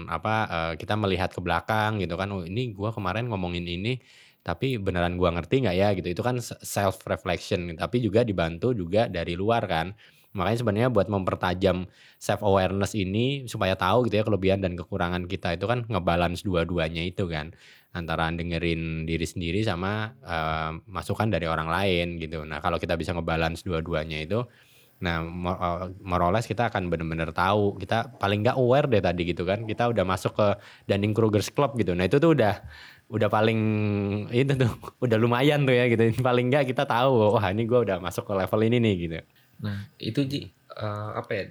apa 0.05 0.35
eh, 0.45 0.73
kita 0.77 0.93
melihat 0.93 1.33
ke 1.33 1.41
belakang 1.41 1.97
gitu 1.97 2.13
kan. 2.13 2.29
Oh 2.29 2.45
ini 2.45 2.77
gua 2.77 2.93
kemarin 2.93 3.25
ngomongin 3.25 3.65
ini 3.65 3.97
tapi 4.43 4.75
beneran 4.75 5.15
gua 5.15 5.31
ngerti 5.35 5.63
nggak 5.63 5.75
ya 5.75 5.89
gitu 5.95 6.07
itu 6.11 6.21
kan 6.23 6.37
self 6.43 7.03
reflection 7.07 7.73
tapi 7.79 8.03
juga 8.03 8.27
dibantu 8.27 8.75
juga 8.75 9.07
dari 9.07 9.33
luar 9.39 9.63
kan 9.65 9.95
makanya 10.33 10.57
sebenarnya 10.65 10.89
buat 10.89 11.07
mempertajam 11.07 11.85
self 12.17 12.41
awareness 12.41 12.97
ini 12.97 13.45
supaya 13.45 13.77
tahu 13.77 14.09
gitu 14.09 14.19
ya 14.19 14.25
kelebihan 14.25 14.59
dan 14.59 14.73
kekurangan 14.73 15.29
kita 15.29 15.55
itu 15.55 15.65
kan 15.69 15.85
ngebalance 15.85 16.41
dua-duanya 16.41 17.05
itu 17.05 17.29
kan 17.29 17.53
antara 17.93 18.33
dengerin 18.33 19.05
diri 19.05 19.23
sendiri 19.23 19.61
sama 19.61 20.17
eh, 20.25 20.71
masukan 20.89 21.29
dari 21.29 21.45
orang 21.45 21.69
lain 21.69 22.17
gitu 22.17 22.43
nah 22.43 22.59
kalau 22.59 22.81
kita 22.81 22.97
bisa 22.97 23.13
ngebalance 23.13 23.61
dua-duanya 23.63 24.25
itu 24.25 24.41
Nah, 25.03 25.19
eh, 25.19 25.83
more 25.99 26.23
or 26.23 26.31
less 26.31 26.47
kita 26.47 26.71
akan 26.71 26.87
bener-bener 26.87 27.35
tahu. 27.35 27.75
Kita 27.75 28.15
paling 28.15 28.39
nggak 28.47 28.55
aware 28.55 28.87
deh 28.87 29.03
tadi 29.03 29.27
gitu 29.27 29.43
kan. 29.43 29.67
Kita 29.67 29.91
udah 29.91 30.07
masuk 30.07 30.31
ke 30.31 30.47
Dunning 30.87 31.11
Kruger's 31.11 31.51
Club 31.51 31.75
gitu. 31.75 31.91
Nah, 31.91 32.07
itu 32.07 32.23
tuh 32.23 32.31
udah 32.31 32.63
udah 33.11 33.29
paling 33.29 33.59
itu 34.31 34.53
tuh 34.55 34.71
udah 35.05 35.17
lumayan 35.19 35.67
tuh 35.67 35.75
ya 35.75 35.85
gitu. 35.91 36.13
Paling 36.21 36.51
nggak 36.51 36.71
kita 36.71 36.83
tahu 36.87 37.37
wah 37.37 37.45
ini 37.51 37.67
gua 37.67 37.83
udah 37.83 37.97
masuk 37.99 38.27
ke 38.27 38.33
level 38.33 38.61
ini 38.63 38.77
nih 38.79 38.95
gitu. 39.07 39.19
Nah, 39.63 39.87
itu 40.01 40.21
Ji, 40.27 40.41
eh, 40.75 41.09
apa 41.15 41.31
ya? 41.31 41.43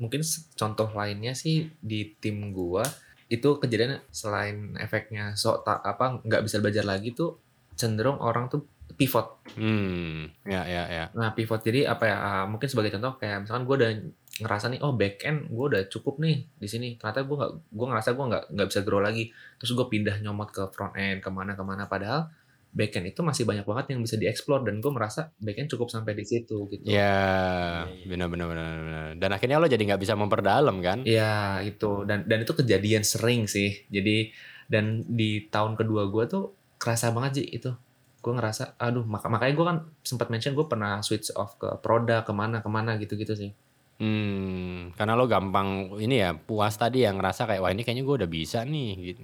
Mungkin 0.00 0.26
contoh 0.58 0.90
lainnya 0.90 1.32
sih 1.38 1.70
di 1.78 2.14
tim 2.18 2.50
gua 2.50 2.82
itu 3.30 3.56
kejadian 3.56 4.04
selain 4.12 4.76
efeknya 4.76 5.32
sok 5.32 5.64
tak 5.64 5.80
apa 5.80 6.20
nggak 6.22 6.44
bisa 6.44 6.60
belajar 6.60 6.84
lagi 6.84 7.16
tuh 7.16 7.40
cenderung 7.74 8.20
orang 8.20 8.46
tuh 8.52 8.68
pivot. 8.94 9.42
Hmm, 9.58 10.30
ya 10.46 10.62
ya 10.66 10.84
ya. 10.86 11.04
Nah, 11.16 11.34
pivot 11.34 11.62
jadi 11.64 11.90
apa 11.90 12.04
ya? 12.06 12.16
ah, 12.20 12.44
mungkin 12.46 12.68
sebagai 12.70 12.94
contoh 12.94 13.18
kayak 13.18 13.46
misalkan 13.46 13.64
gua 13.66 13.76
udah 13.80 13.90
ngerasa 14.34 14.66
nih, 14.74 14.80
oh 14.82 14.98
back 14.98 15.22
end 15.22 15.46
gue 15.46 15.64
udah 15.70 15.82
cukup 15.86 16.18
nih 16.18 16.42
di 16.58 16.66
sini. 16.66 16.88
Ternyata 16.98 17.22
gue 17.22 17.36
nggak, 17.38 17.52
gue 17.70 17.86
ngerasa 17.86 18.10
gue 18.18 18.24
nggak 18.26 18.44
nggak 18.50 18.68
bisa 18.70 18.80
grow 18.82 18.98
lagi. 18.98 19.30
Terus 19.62 19.70
gue 19.78 19.86
pindah 19.86 20.16
nyomot 20.22 20.50
ke 20.50 20.62
front 20.74 20.94
end 20.98 21.22
ke 21.22 21.30
mana 21.30 21.54
ke 21.54 21.62
mana. 21.62 21.86
Padahal 21.86 22.26
back 22.74 22.98
end 22.98 23.14
itu 23.14 23.22
masih 23.22 23.46
banyak 23.46 23.62
banget 23.62 23.94
yang 23.94 24.02
bisa 24.02 24.18
dieksplor 24.18 24.66
dan 24.66 24.82
gue 24.82 24.90
merasa 24.90 25.30
back 25.38 25.62
end 25.62 25.70
cukup 25.70 25.86
sampai 25.86 26.18
di 26.18 26.26
situ 26.26 26.66
gitu. 26.66 26.82
Ya, 26.90 27.86
benar 28.10 28.26
benar 28.26 28.50
benar 28.50 28.66
benar. 28.82 29.04
Dan 29.14 29.30
akhirnya 29.30 29.62
lo 29.62 29.70
jadi 29.70 29.78
nggak 29.78 30.02
bisa 30.02 30.18
memperdalam 30.18 30.82
kan? 30.82 31.06
Iya 31.06 31.62
itu 31.62 32.02
dan 32.02 32.26
dan 32.26 32.42
itu 32.42 32.52
kejadian 32.58 33.06
sering 33.06 33.46
sih. 33.46 33.86
Jadi 33.86 34.34
dan 34.66 35.06
di 35.06 35.46
tahun 35.46 35.78
kedua 35.78 36.10
gue 36.10 36.26
tuh 36.26 36.44
kerasa 36.82 37.14
banget 37.14 37.38
sih 37.38 37.46
itu. 37.46 37.70
Gue 38.18 38.32
ngerasa, 38.34 38.80
aduh 38.80 39.04
maka 39.06 39.30
makanya 39.30 39.54
gue 39.54 39.66
kan 39.68 39.76
sempat 40.02 40.32
mention 40.32 40.56
gue 40.58 40.66
pernah 40.66 40.98
switch 41.04 41.30
off 41.38 41.54
ke 41.60 41.68
produk 41.78 42.26
ke 42.26 42.32
mana 42.34 42.58
ke 42.58 42.68
mana 42.72 42.98
gitu 42.98 43.14
gitu 43.14 43.38
sih. 43.38 43.54
Hmm, 43.94 44.90
karena 44.98 45.14
lo 45.14 45.30
gampang 45.30 45.94
ini 46.02 46.18
ya 46.18 46.34
puas 46.34 46.74
tadi 46.74 47.06
yang 47.06 47.22
ngerasa 47.22 47.46
kayak 47.46 47.62
wah 47.62 47.70
ini 47.70 47.86
kayaknya 47.86 48.02
gue 48.02 48.16
udah 48.24 48.30
bisa 48.30 48.66
nih 48.66 48.90
gitu. 49.14 49.22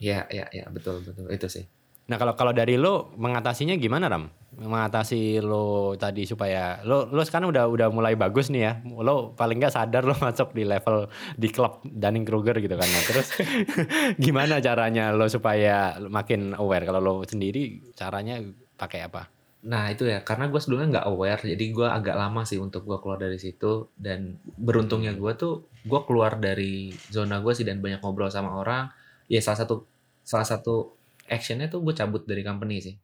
Iya 0.00 0.24
iya 0.32 0.46
iya 0.52 0.64
betul 0.72 1.04
betul 1.04 1.28
itu 1.28 1.48
sih. 1.52 1.64
Nah 2.06 2.16
kalau 2.16 2.38
kalau 2.38 2.52
dari 2.54 2.78
lo 2.80 3.12
mengatasinya 3.18 3.76
gimana 3.76 4.08
Ram? 4.08 4.30
Mengatasi 4.56 5.44
lo 5.44 5.92
tadi 6.00 6.24
supaya 6.24 6.80
lo 6.86 7.12
lo 7.12 7.20
sekarang 7.26 7.52
udah 7.52 7.68
udah 7.68 7.88
mulai 7.92 8.16
bagus 8.16 8.48
nih 8.48 8.62
ya. 8.64 8.72
Lo 8.88 9.36
paling 9.36 9.60
nggak 9.60 9.74
sadar 9.74 10.08
lo 10.08 10.16
masuk 10.24 10.56
di 10.56 10.64
level 10.64 11.12
di 11.36 11.48
klub 11.52 11.84
Dunning 11.84 12.24
Kruger 12.24 12.56
gitu 12.56 12.72
kan. 12.72 12.88
Nah, 12.88 13.02
terus 13.04 13.36
gimana 14.24 14.64
caranya 14.64 15.12
lo 15.12 15.28
supaya 15.28 16.00
makin 16.08 16.56
aware? 16.56 16.88
Kalau 16.88 17.00
lo 17.04 17.14
sendiri 17.28 17.92
caranya 17.92 18.40
pakai 18.80 19.04
apa? 19.04 19.35
Nah 19.64 19.88
itu 19.88 20.04
ya 20.04 20.20
karena 20.20 20.52
gue 20.52 20.60
sebelumnya 20.60 21.00
nggak 21.00 21.06
aware 21.08 21.42
jadi 21.42 21.64
gue 21.72 21.88
agak 21.88 22.16
lama 22.18 22.44
sih 22.44 22.60
untuk 22.60 22.84
gue 22.84 22.98
keluar 23.00 23.16
dari 23.16 23.40
situ 23.40 23.88
dan 23.96 24.36
beruntungnya 24.60 25.16
gue 25.16 25.32
tuh 25.34 25.64
gue 25.86 26.00
keluar 26.04 26.36
dari 26.36 26.92
zona 27.08 27.40
gue 27.40 27.52
sih 27.56 27.64
dan 27.64 27.80
banyak 27.80 28.02
ngobrol 28.04 28.28
sama 28.28 28.52
orang. 28.60 28.92
Ya 29.26 29.40
salah 29.42 29.64
satu 29.64 29.86
salah 30.26 30.46
satu 30.46 30.94
actionnya 31.26 31.66
tuh 31.70 31.82
gue 31.82 31.94
cabut 31.94 32.22
dari 32.26 32.42
company 32.46 32.82
sih. 32.82 32.94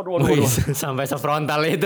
Waduh, 0.00 0.16
waduh, 0.16 0.32
waduh, 0.32 0.48
sampai 0.72 1.04
sefrontal 1.04 1.60
itu 1.62 1.84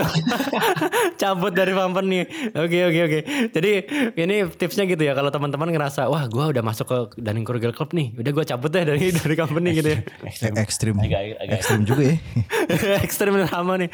cabut 1.20 1.50
dari 1.50 1.70
company. 1.70 2.22
Oke 2.55 2.79
oke 2.85 3.00
oke. 3.03 3.20
Jadi 3.50 3.70
ini 4.14 4.37
tipsnya 4.48 4.87
gitu 4.87 5.03
ya 5.03 5.12
kalau 5.12 5.29
teman-teman 5.29 5.66
ngerasa 5.68 6.07
wah 6.07 6.22
gua 6.27 6.48
udah 6.48 6.62
masuk 6.62 6.87
ke 6.87 6.96
Dunning 7.18 7.42
Kruger 7.42 7.70
Club 7.70 7.90
nih, 7.90 8.14
udah 8.14 8.31
gua 8.31 8.44
cabut 8.44 8.70
deh 8.70 8.87
dari 8.87 9.11
dari 9.18 9.35
company 9.35 9.74
gitu 9.74 9.88
ya. 9.90 9.98
Ekstrim. 10.55 10.94
Agak- 10.96 11.42
agak- 11.42 11.59
Ekstrim 11.59 11.81
juga 11.83 12.03
ya. 12.07 12.16
Ekstrim 13.07 13.35
sama 13.44 13.74
nih. 13.77 13.90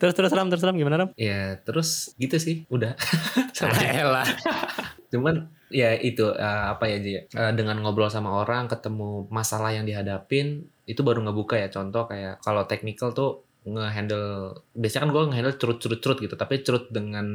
terus 0.00 0.16
terus 0.16 0.32
Ram 0.32 0.48
terus 0.48 0.64
Ram 0.64 0.72
gimana 0.72 0.96
Ram? 0.96 1.08
Ya 1.14 1.60
terus 1.60 2.16
gitu 2.16 2.40
sih 2.40 2.64
udah. 2.66 2.96
Elah. 3.84 4.24
Cuman 5.12 5.52
ya 5.72 5.96
itu 5.96 6.28
eh, 6.36 6.64
apa 6.72 6.84
ya 6.86 6.98
Ji, 7.00 7.12
eh, 7.16 7.52
dengan 7.56 7.80
ngobrol 7.80 8.12
sama 8.12 8.44
orang 8.44 8.68
ketemu 8.68 9.26
masalah 9.32 9.72
yang 9.72 9.88
dihadapin 9.88 10.68
itu 10.84 11.00
baru 11.00 11.24
ngebuka 11.24 11.56
ya. 11.56 11.68
Contoh 11.72 12.06
kayak 12.06 12.44
kalau 12.44 12.68
technical 12.68 13.10
tuh 13.10 13.30
ngehandle 13.62 14.58
biasanya 14.74 15.06
kan 15.06 15.10
gue 15.14 15.22
ngehandle 15.30 15.54
curut 15.54 15.78
curut 15.78 16.00
curut 16.02 16.18
gitu 16.18 16.34
tapi 16.34 16.66
curut 16.66 16.90
dengan 16.90 17.26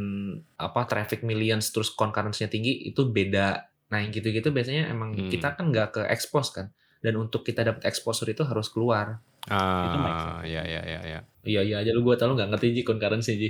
apa 0.59 0.83
traffic 0.83 1.23
millions 1.23 1.71
terus 1.71 1.87
concurrency-nya 1.95 2.51
tinggi 2.51 2.87
itu 2.87 3.07
beda. 3.07 3.63
Nah 3.87 3.97
yang 4.03 4.11
gitu-gitu 4.11 4.51
biasanya 4.51 4.91
emang 4.91 5.15
Hmm. 5.15 5.31
kita 5.31 5.55
kan 5.55 5.71
nggak 5.71 5.87
ke 5.95 6.01
expose 6.11 6.51
kan. 6.51 6.67
Dan 6.99 7.15
untuk 7.15 7.47
kita 7.47 7.63
dapat 7.63 7.87
exposure 7.87 8.27
itu 8.27 8.43
harus 8.43 8.67
keluar 8.67 9.23
Ah, 9.47 10.43
ya 10.43 10.59
ya 10.67 10.83
ya 10.83 10.99
ya. 11.07 11.19
iya 11.47 11.63
iya 11.63 11.79
aja 11.79 11.95
lu 11.95 12.03
gue 12.03 12.19
tau 12.19 12.27
lu 12.27 12.35
nggak 12.35 12.51
ngerti 12.51 12.75
Ji 12.75 12.81
concurrency 12.83 13.39
Ji 13.39 13.49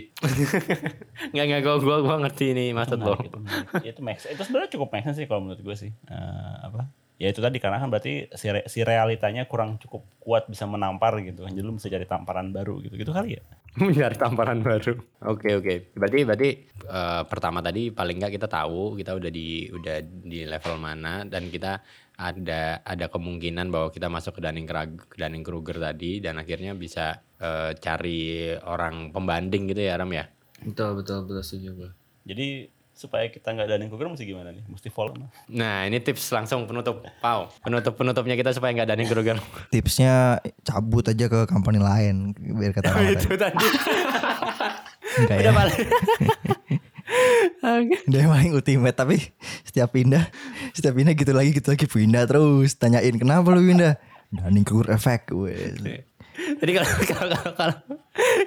Nggak 1.33 1.45
nggak 1.49 1.62
gua 1.65 1.75
gua 1.81 1.97
gua 2.05 2.15
ngerti 2.21 2.53
nih 2.53 2.69
maksud 2.77 3.01
lo. 3.01 3.17
Itu 3.17 3.41
itu 3.81 4.01
sense. 4.05 4.29
Itu 4.29 4.41
sebenarnya 4.45 4.69
cukup 4.77 4.89
make 4.93 5.10
sih 5.17 5.25
kalau 5.25 5.41
menurut 5.41 5.62
gue 5.65 5.75
sih. 5.75 5.91
Eh, 6.05 6.55
apa? 6.62 6.86
Ya 7.17 7.34
itu 7.34 7.41
tadi 7.41 7.58
karena 7.58 7.82
kan 7.82 7.89
berarti 7.89 8.30
si, 8.38 8.45
re- 8.49 8.69
si 8.69 8.86
realitanya 8.86 9.49
kurang 9.49 9.82
cukup 9.82 10.06
kuat 10.21 10.45
bisa 10.45 10.69
menampar 10.69 11.17
gitu 11.25 11.45
kan 11.45 11.51
jadi 11.53 11.65
lu 11.65 11.77
mesti 11.77 11.89
cari 11.89 12.06
tamparan 12.06 12.53
baru 12.53 12.77
gitu 12.86 12.93
gitu 12.93 13.12
kali 13.13 13.38
ya 13.38 13.43
Mencari 13.77 14.17
tamparan 14.17 14.65
baru. 14.65 14.97
Oke 15.30 15.53
oke. 15.53 15.93
Berarti 15.93 16.19
berarti 16.25 16.49
eh, 16.82 17.23
pertama 17.30 17.62
tadi 17.62 17.93
paling 17.93 18.17
nggak 18.17 18.34
kita 18.34 18.49
tahu 18.49 18.97
kita 18.97 19.13
udah 19.13 19.30
di 19.30 19.69
udah 19.69 20.01
di 20.01 20.49
level 20.49 20.82
mana 20.82 21.21
dan 21.30 21.45
kita 21.53 21.86
ada 22.17 22.82
ada 22.82 23.06
kemungkinan 23.06 23.69
bahwa 23.69 23.93
kita 23.93 24.10
masuk 24.10 24.41
ke 24.41 24.41
Dunning 24.41 24.65
Dunning 25.13 25.45
Kruger 25.45 25.77
tadi 25.77 26.17
dan 26.17 26.41
akhirnya 26.41 26.73
bisa 26.73 27.21
eh, 27.38 27.77
cari 27.77 28.49
orang 28.65 29.13
pembanding 29.13 29.69
gitu 29.69 29.86
ya 29.86 30.01
Ram 30.01 30.10
ya. 30.10 30.25
Betul 30.65 30.97
betul 30.97 31.30
betul 31.30 31.43
setuju 31.45 31.69
gue. 31.77 31.91
jadi 32.25 32.73
supaya 32.97 33.29
kita 33.29 33.53
nggak 33.53 33.69
Dunning 33.69 33.89
Kruger 33.93 34.10
mesti 34.10 34.25
gimana 34.25 34.49
nih 34.49 34.65
mesti 34.65 34.89
follow 34.89 35.13
Nah 35.53 35.86
ini 35.86 36.01
tips 36.01 36.33
langsung 36.33 36.65
penutup. 36.65 37.05
Pau 37.21 37.53
penutup 37.62 37.93
penutupnya 37.93 38.33
kita 38.33 38.51
supaya 38.57 38.73
nggak 38.73 38.89
Dunning 38.89 39.10
Kruger. 39.10 39.38
Tipsnya 39.69 40.41
cabut 40.65 41.05
aja 41.05 41.29
ke 41.29 41.45
company 41.45 41.77
lain 41.77 42.33
biar 42.33 42.73
kata 42.73 42.89
orang 42.89 43.13
itu 43.13 43.38
tadi. 43.38 43.67
Enggak 45.21 45.38
ya. 45.38 45.41
Udah 45.45 45.53
paling. 45.53 45.79
Oke. 47.77 47.95
Dia 48.10 48.19
yang 48.27 48.31
paling 48.33 48.51
ultimate 48.51 48.97
tapi 48.97 49.17
setiap 49.63 49.95
pindah, 49.95 50.27
setiap 50.75 50.93
pindah 50.97 51.13
gitu 51.15 51.31
lagi 51.31 51.49
gitu 51.55 51.67
lagi 51.71 51.86
pindah 51.88 52.23
terus 52.27 52.75
tanyain 52.75 53.15
kenapa 53.15 53.53
lu 53.53 53.63
pindah? 53.63 53.95
Dunning 54.27 54.67
Kruger 54.67 54.91
effect 54.91 55.31
wes. 55.31 55.79
Jadi 56.38 56.71
kalau 56.78 56.89
kalau 57.12 57.28
kalau 57.30 57.54
kalau, 57.58 57.76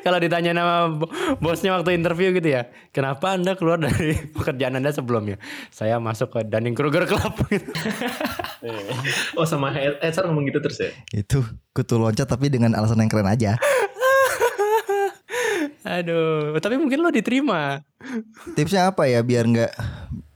kalau 0.02 0.18
ditanya 0.22 0.54
nama 0.54 0.88
bo- 0.90 1.10
bosnya 1.42 1.74
waktu 1.74 1.98
interview 1.98 2.30
gitu 2.30 2.54
ya, 2.54 2.70
kenapa 2.94 3.34
anda 3.34 3.58
keluar 3.58 3.82
dari 3.82 4.14
pekerjaan 4.36 4.78
anda 4.78 4.94
sebelumnya? 4.94 5.36
Saya 5.74 5.98
masuk 5.98 6.30
ke 6.30 6.40
Dunning 6.46 6.78
Kruger 6.78 7.04
Club. 7.04 7.34
gitu. 7.52 7.70
Oh 9.34 9.46
sama 9.48 9.74
HR 9.74 10.30
ngomong 10.30 10.46
gitu 10.48 10.62
terus 10.62 10.78
ya? 10.78 10.90
Itu 11.10 11.42
kutu 11.74 11.98
loncat 11.98 12.28
tapi 12.28 12.52
dengan 12.52 12.76
alasan 12.78 13.02
yang 13.02 13.10
keren 13.10 13.26
aja. 13.26 13.58
Aduh, 15.80 16.54
tapi 16.60 16.76
mungkin 16.76 17.00
lo 17.00 17.10
diterima. 17.10 17.80
Tipsnya 18.54 18.92
apa 18.92 19.08
ya 19.08 19.24
biar 19.24 19.48
nggak 19.48 19.72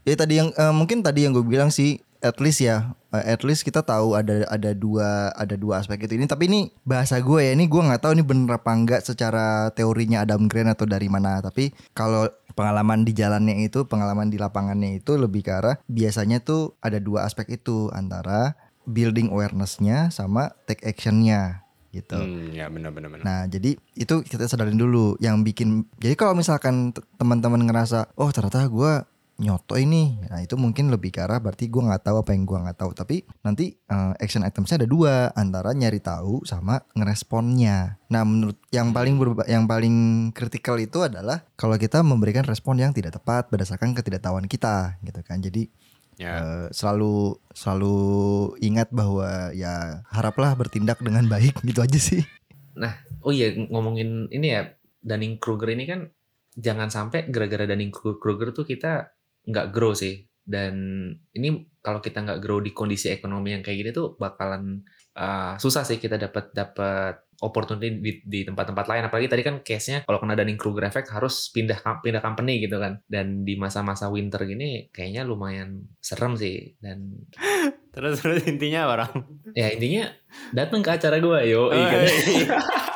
ya 0.05 0.15
tadi 0.17 0.33
yang 0.41 0.49
eh, 0.53 0.73
mungkin 0.73 1.01
tadi 1.05 1.25
yang 1.25 1.33
gue 1.33 1.45
bilang 1.45 1.69
sih 1.69 2.01
at 2.21 2.37
least 2.41 2.65
ya 2.65 2.93
eh, 3.04 3.04
at 3.23 3.45
least 3.47 3.63
kita 3.63 3.85
tahu 3.85 4.17
ada 4.17 4.43
ada 4.51 4.71
dua 4.75 5.31
ada 5.37 5.55
dua 5.55 5.79
aspek 5.79 6.03
itu 6.03 6.19
ini 6.19 6.27
tapi 6.27 6.51
ini 6.51 6.59
bahasa 6.83 7.21
gue 7.21 7.39
ya 7.39 7.51
ini 7.55 7.69
gue 7.69 7.81
nggak 7.81 8.01
tahu 8.01 8.17
ini 8.17 8.23
bener 8.25 8.57
apa 8.59 8.71
enggak 8.73 9.01
secara 9.05 9.71
teorinya 9.71 10.27
Adam 10.27 10.49
Grant 10.51 10.73
atau 10.75 10.83
dari 10.83 11.07
mana 11.07 11.39
tapi 11.39 11.71
kalau 11.95 12.27
pengalaman 12.55 13.03
di 13.03 13.11
jalannya 13.15 13.63
itu 13.63 13.85
pengalaman 13.85 14.31
di 14.31 14.39
lapangannya 14.39 14.99
itu 14.99 15.15
lebih 15.15 15.45
ke 15.45 15.51
arah 15.55 15.75
biasanya 15.87 16.41
tuh 16.41 16.75
ada 16.83 16.99
dua 16.99 17.27
aspek 17.27 17.59
itu 17.59 17.91
antara 17.91 18.55
building 18.87 19.33
awareness-nya 19.33 20.13
sama 20.13 20.53
take 20.69 20.85
action-nya 20.85 21.65
gitu. 21.95 22.19
Hmm, 22.19 22.51
ya 22.51 22.67
benar 22.67 22.91
benar 22.91 23.07
benar. 23.07 23.23
Nah, 23.23 23.41
jadi 23.47 23.79
itu 23.95 24.15
kita 24.27 24.51
sadarin 24.51 24.75
dulu 24.75 25.15
yang 25.23 25.47
bikin. 25.47 25.87
Jadi 25.95 26.19
kalau 26.19 26.35
misalkan 26.35 26.91
teman-teman 27.15 27.63
ngerasa, 27.63 28.11
oh 28.19 28.27
ternyata 28.35 28.67
gua 28.67 29.07
nyoto 29.35 29.75
ini, 29.75 30.15
nah 30.31 30.39
itu 30.39 30.55
mungkin 30.55 30.87
lebih 30.87 31.11
ke 31.11 31.19
arah 31.19 31.43
berarti 31.43 31.67
gua 31.67 31.91
nggak 31.91 32.03
tahu 32.07 32.17
apa 32.23 32.31
yang 32.31 32.43
gua 32.47 32.59
nggak 32.67 32.79
tahu. 32.79 32.91
Tapi 32.95 33.27
nanti 33.43 33.75
eh, 33.75 34.13
action 34.17 34.47
itemsnya 34.47 34.83
ada 34.83 34.87
dua, 34.87 35.29
antara 35.35 35.75
nyari 35.75 35.99
tahu 35.99 36.47
sama 36.47 36.79
ngeresponnya. 36.95 37.99
Nah, 38.07 38.23
menurut 38.23 38.57
yang 38.71 38.95
paling 38.95 39.19
berba- 39.19 39.47
yang 39.49 39.67
paling 39.67 40.29
kritikal 40.31 40.79
itu 40.79 41.03
adalah 41.03 41.43
kalau 41.59 41.75
kita 41.75 41.99
memberikan 41.99 42.47
respon 42.47 42.79
yang 42.79 42.95
tidak 42.95 43.19
tepat 43.19 43.51
berdasarkan 43.51 43.91
ketidaktahuan 43.91 44.47
kita, 44.47 44.99
gitu 45.03 45.21
kan. 45.23 45.43
Jadi 45.43 45.67
Ya. 46.15 46.39
Eh, 46.39 46.67
selalu 46.71 47.35
selalu 47.51 47.97
ingat 48.63 48.87
bahwa 48.95 49.51
ya 49.51 49.99
haraplah 50.07 50.55
bertindak 50.55 51.03
dengan 51.03 51.27
baik 51.27 51.59
gitu 51.67 51.83
aja 51.83 51.99
sih. 51.99 52.23
Oh 53.19 53.33
iya 53.33 53.51
ngomongin 53.51 54.29
ini 54.31 54.47
ya 54.53 54.69
Dunning 55.03 55.41
Kruger 55.41 55.75
ini 55.75 55.83
kan 55.89 56.07
jangan 56.55 56.87
sampai 56.87 57.27
gara-gara 57.27 57.67
Dunning 57.67 57.91
Kruger 57.91 58.55
tuh 58.55 58.63
kita 58.63 59.14
nggak 59.45 59.69
grow 59.71 59.93
sih. 59.93 60.25
Dan 60.45 61.09
ini 61.33 61.65
kalau 61.81 62.01
kita 62.01 62.21
nggak 62.21 62.41
grow 62.41 62.61
di 62.61 62.69
kondisi 62.69 63.09
ekonomi 63.09 63.53
yang 63.57 63.65
kayak 63.65 63.77
gini 63.81 63.91
tuh 63.93 64.13
bakalan 64.17 64.85
uh, 65.17 65.57
susah 65.57 65.81
sih 65.81 65.97
kita 65.97 66.21
dapat 66.21 66.53
dapat 66.53 67.25
opportunity 67.41 67.99
di, 67.99 68.11
di 68.23 68.39
tempat-tempat 68.45 68.85
lain. 68.85 69.03
Apalagi 69.09 69.27
tadi 69.27 69.43
kan 69.43 69.59
case-nya 69.65 70.05
kalau 70.05 70.21
kena 70.21 70.37
Dunning 70.37 70.55
Kruger 70.55 70.85
effect 70.87 71.09
harus 71.11 71.49
pindah 71.49 71.81
pindah 71.99 72.21
company 72.21 72.61
gitu 72.63 72.77
kan. 72.77 73.01
Dan 73.09 73.41
di 73.43 73.57
masa-masa 73.57 74.07
winter 74.13 74.45
gini 74.45 74.87
kayaknya 74.93 75.25
lumayan 75.25 75.83
serem 75.99 76.37
sih. 76.37 76.77
Dan 76.79 77.25
Terus 77.95 78.19
terus 78.19 78.43
intinya 78.43 78.91
apa 78.91 79.07
Ram? 79.07 79.23
ya 79.55 79.71
intinya 79.71 80.11
datang 80.51 80.83
ke 80.83 80.99
acara 80.99 81.15
gue 81.15 81.39
yo 81.47 81.71
Oh, 81.71 81.79
iya. 81.79 82.03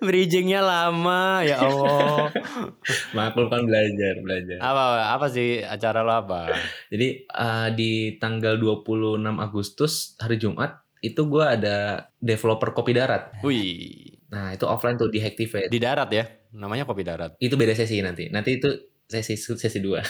Bridgingnya 0.00 0.64
lama 0.64 1.44
ya 1.44 1.60
Allah. 1.60 2.32
maklum 3.16 3.52
kan 3.52 3.62
belajar 3.68 4.16
belajar 4.24 4.58
apa 4.58 5.12
apa 5.12 5.26
sih 5.28 5.60
acara 5.60 6.00
lo 6.00 6.12
apa? 6.16 6.48
Jadi 6.88 7.28
eh, 7.28 7.68
di 7.76 8.16
tanggal 8.16 8.56
26 8.56 9.20
Agustus 9.36 10.16
hari 10.16 10.40
Jumat 10.40 10.80
itu 11.04 11.20
gua 11.28 11.56
ada 11.56 12.08
developer 12.16 12.72
kopi 12.72 12.92
darat. 12.96 13.36
Wih, 13.44 14.20
Nah 14.30 14.54
itu 14.54 14.64
offline 14.64 14.94
tuh 14.96 15.10
di 15.10 15.18
Hacktivate. 15.18 15.68
di 15.68 15.78
darat 15.82 16.08
ya. 16.10 16.24
Namanya 16.54 16.86
kopi 16.86 17.02
darat. 17.02 17.34
Itu 17.42 17.58
beda 17.58 17.74
sesi 17.74 17.98
nanti. 18.00 18.30
Nanti 18.30 18.56
itu 18.56 18.70
sesi 19.10 19.34
sesi 19.36 19.78
dua. 19.82 20.00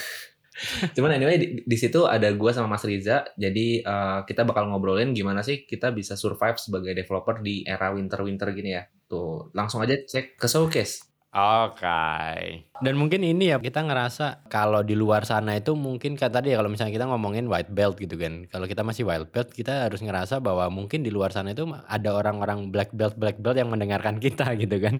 Cuman 0.95 1.15
anyway 1.15 1.39
di, 1.39 1.47
di 1.63 1.77
situ 1.79 2.03
ada 2.05 2.27
gua 2.35 2.51
sama 2.51 2.75
Mas 2.75 2.83
Riza. 2.83 3.23
Jadi 3.39 3.81
eh, 3.81 4.19
kita 4.27 4.43
bakal 4.43 4.67
ngobrolin 4.67 5.15
gimana 5.15 5.41
sih 5.41 5.63
kita 5.63 5.95
bisa 5.95 6.19
survive 6.19 6.59
sebagai 6.59 6.91
developer 6.91 7.39
di 7.39 7.63
era 7.63 7.91
winter-winter 7.95 8.51
gini 8.51 8.75
ya. 8.75 8.83
Tuh 9.07 9.49
langsung 9.55 9.79
aja 9.79 9.95
cek 9.95 10.35
ke 10.35 10.47
showcase. 10.47 11.11
Oke. 11.31 12.67
Dan 12.83 12.99
mungkin 12.99 13.23
ini 13.23 13.55
ya 13.55 13.57
kita 13.63 13.87
ngerasa 13.87 14.51
kalau 14.51 14.83
di 14.83 14.99
luar 14.99 15.23
sana 15.23 15.55
itu 15.55 15.79
mungkin 15.79 16.19
kayak 16.19 16.35
tadi 16.35 16.51
ya 16.51 16.59
kalau 16.59 16.67
misalnya 16.67 16.91
kita 16.91 17.07
ngomongin 17.07 17.47
white 17.47 17.71
belt 17.71 17.95
gitu 18.03 18.19
kan. 18.19 18.51
Kalau 18.51 18.67
kita 18.67 18.83
masih 18.83 19.07
white 19.07 19.31
belt 19.31 19.47
kita 19.55 19.87
harus 19.87 20.03
ngerasa 20.03 20.43
bahwa 20.43 20.67
mungkin 20.67 21.07
di 21.07 21.11
luar 21.13 21.31
sana 21.31 21.55
itu 21.55 21.71
ada 21.87 22.09
orang-orang 22.11 22.67
black 22.67 22.91
belt 22.91 23.15
black 23.15 23.39
belt 23.39 23.55
yang 23.55 23.71
mendengarkan 23.71 24.19
kita 24.19 24.51
gitu 24.61 24.75
kan. 24.83 24.99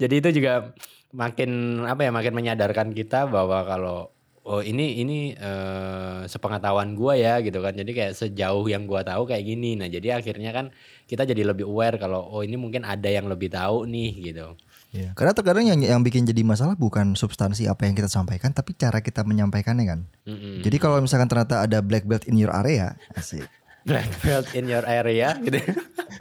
Jadi 0.00 0.14
itu 0.24 0.40
juga 0.40 0.72
makin 1.12 1.84
apa 1.84 2.08
ya 2.08 2.10
makin 2.10 2.32
menyadarkan 2.32 2.96
kita 2.96 3.28
bahwa 3.28 3.68
kalau 3.68 4.16
oh 4.44 4.60
ini 4.60 5.00
ini 5.00 5.18
eh, 5.32 6.20
sepengetahuan 6.28 6.92
gua 6.92 7.16
ya 7.16 7.40
gitu 7.40 7.64
kan. 7.64 7.72
Jadi 7.72 7.90
kayak 7.96 8.12
sejauh 8.12 8.64
yang 8.68 8.84
gua 8.84 9.00
tahu 9.00 9.24
kayak 9.24 9.44
gini. 9.44 9.76
Nah, 9.80 9.88
jadi 9.88 10.20
akhirnya 10.20 10.52
kan 10.52 10.70
kita 11.08 11.24
jadi 11.24 11.48
lebih 11.52 11.64
aware 11.64 11.96
kalau 11.96 12.20
oh 12.20 12.44
ini 12.44 12.56
mungkin 12.60 12.84
ada 12.84 13.08
yang 13.08 13.26
lebih 13.28 13.52
tahu 13.52 13.88
nih 13.88 14.32
gitu. 14.32 14.56
Iya. 14.94 15.10
Karena 15.18 15.34
terkadang 15.34 15.66
yang 15.66 15.80
yang 15.82 16.00
bikin 16.06 16.22
jadi 16.22 16.46
masalah 16.46 16.78
bukan 16.78 17.18
substansi 17.18 17.66
apa 17.66 17.90
yang 17.90 17.98
kita 17.98 18.06
sampaikan, 18.06 18.54
tapi 18.54 18.78
cara 18.78 19.02
kita 19.02 19.26
menyampaikannya 19.26 19.84
kan. 19.90 20.00
Mm-mm. 20.22 20.62
Jadi 20.62 20.76
kalau 20.78 21.02
misalkan 21.02 21.26
ternyata 21.26 21.66
ada 21.66 21.82
black 21.82 22.06
belt 22.06 22.22
in 22.30 22.38
your 22.38 22.54
area, 22.54 22.94
asik. 23.18 23.42
black 23.90 24.08
belt 24.24 24.48
in 24.54 24.70
your 24.70 24.86
area 24.86 25.34
gitu. 25.42 25.60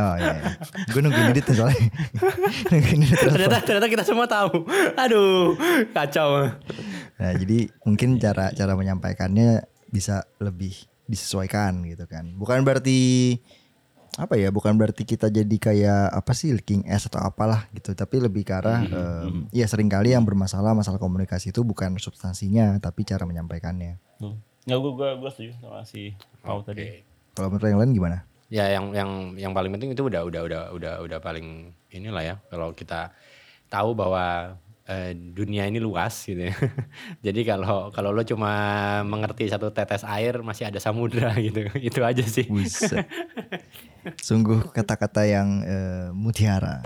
Oh 0.02 0.16
iya, 0.18 0.58
gue 0.90 1.00
nungguin 1.06 1.32
edit 1.32 1.54
soalnya. 1.54 1.80
nungguin 2.74 3.06
edit 3.06 3.18
terus. 3.22 3.34
ternyata 3.38 3.58
ternyata 3.62 3.88
kita 3.94 4.04
semua 4.10 4.26
tahu. 4.26 4.66
Aduh, 4.98 5.54
kacau. 5.94 6.50
Nah 7.18 7.32
jadi 7.38 7.70
mungkin 7.86 8.18
cara 8.18 8.50
cara 8.54 8.74
menyampaikannya 8.74 9.66
bisa 9.94 10.26
lebih 10.42 10.74
disesuaikan 11.06 11.86
gitu 11.86 12.10
kan. 12.10 12.34
Bukan 12.34 12.66
berarti 12.66 13.38
apa 14.18 14.38
ya? 14.38 14.50
Bukan 14.50 14.78
berarti 14.78 15.06
kita 15.06 15.30
jadi 15.30 15.58
kayak 15.58 16.14
apa 16.14 16.32
sih 16.34 16.54
leaking 16.54 16.86
es 16.90 17.06
atau 17.06 17.22
apalah 17.22 17.70
gitu. 17.74 17.94
Tapi 17.94 18.22
lebih 18.24 18.46
ke 18.46 18.54
arah 18.54 18.82
em, 18.86 19.46
ya 19.54 19.66
sering 19.70 19.90
kali 19.90 20.14
yang 20.14 20.26
bermasalah 20.26 20.74
masalah 20.74 20.98
komunikasi 20.98 21.54
itu 21.54 21.62
bukan 21.62 21.98
substansinya 22.02 22.78
tapi 22.82 23.06
cara 23.06 23.26
menyampaikannya. 23.30 24.02
Nggak 24.64 24.80
gue 24.80 24.92
gue 24.96 25.10
gue 25.20 25.30
setuju 25.34 25.52
sama 25.60 25.82
si 25.84 26.16
Pau 26.40 26.64
tadi. 26.64 27.04
Kalau 27.34 27.50
menurut 27.50 27.66
yang 27.66 27.82
lain 27.82 27.94
gimana? 27.94 28.18
Ya 28.54 28.70
yang 28.70 28.94
yang 28.94 29.12
yang 29.34 29.52
paling 29.52 29.74
penting 29.74 29.98
itu 29.98 30.06
udah 30.06 30.22
udah 30.30 30.42
udah 30.46 30.62
udah 30.78 30.94
udah 31.02 31.20
paling 31.20 31.74
inilah 31.90 32.22
ya 32.22 32.36
kalau 32.54 32.70
kita 32.70 33.10
tahu 33.74 33.98
bahwa 33.98 34.54
eh, 34.88 35.12
dunia 35.16 35.68
ini 35.68 35.80
luas 35.80 36.28
gitu 36.28 36.52
ya. 36.52 36.56
Jadi 37.26 37.42
kalau 37.48 37.92
kalau 37.92 38.12
lo 38.12 38.24
cuma 38.28 38.52
mengerti 39.08 39.48
satu 39.48 39.72
tetes 39.72 40.04
air 40.04 40.44
masih 40.44 40.68
ada 40.68 40.80
samudra 40.80 41.32
gitu. 41.46 41.68
Itu 41.80 42.04
aja 42.04 42.24
sih. 42.24 42.48
Buset. 42.48 43.08
Sungguh 44.28 44.72
kata-kata 44.76 45.24
yang 45.24 45.64
eh, 45.64 46.08
mutiara. 46.12 46.84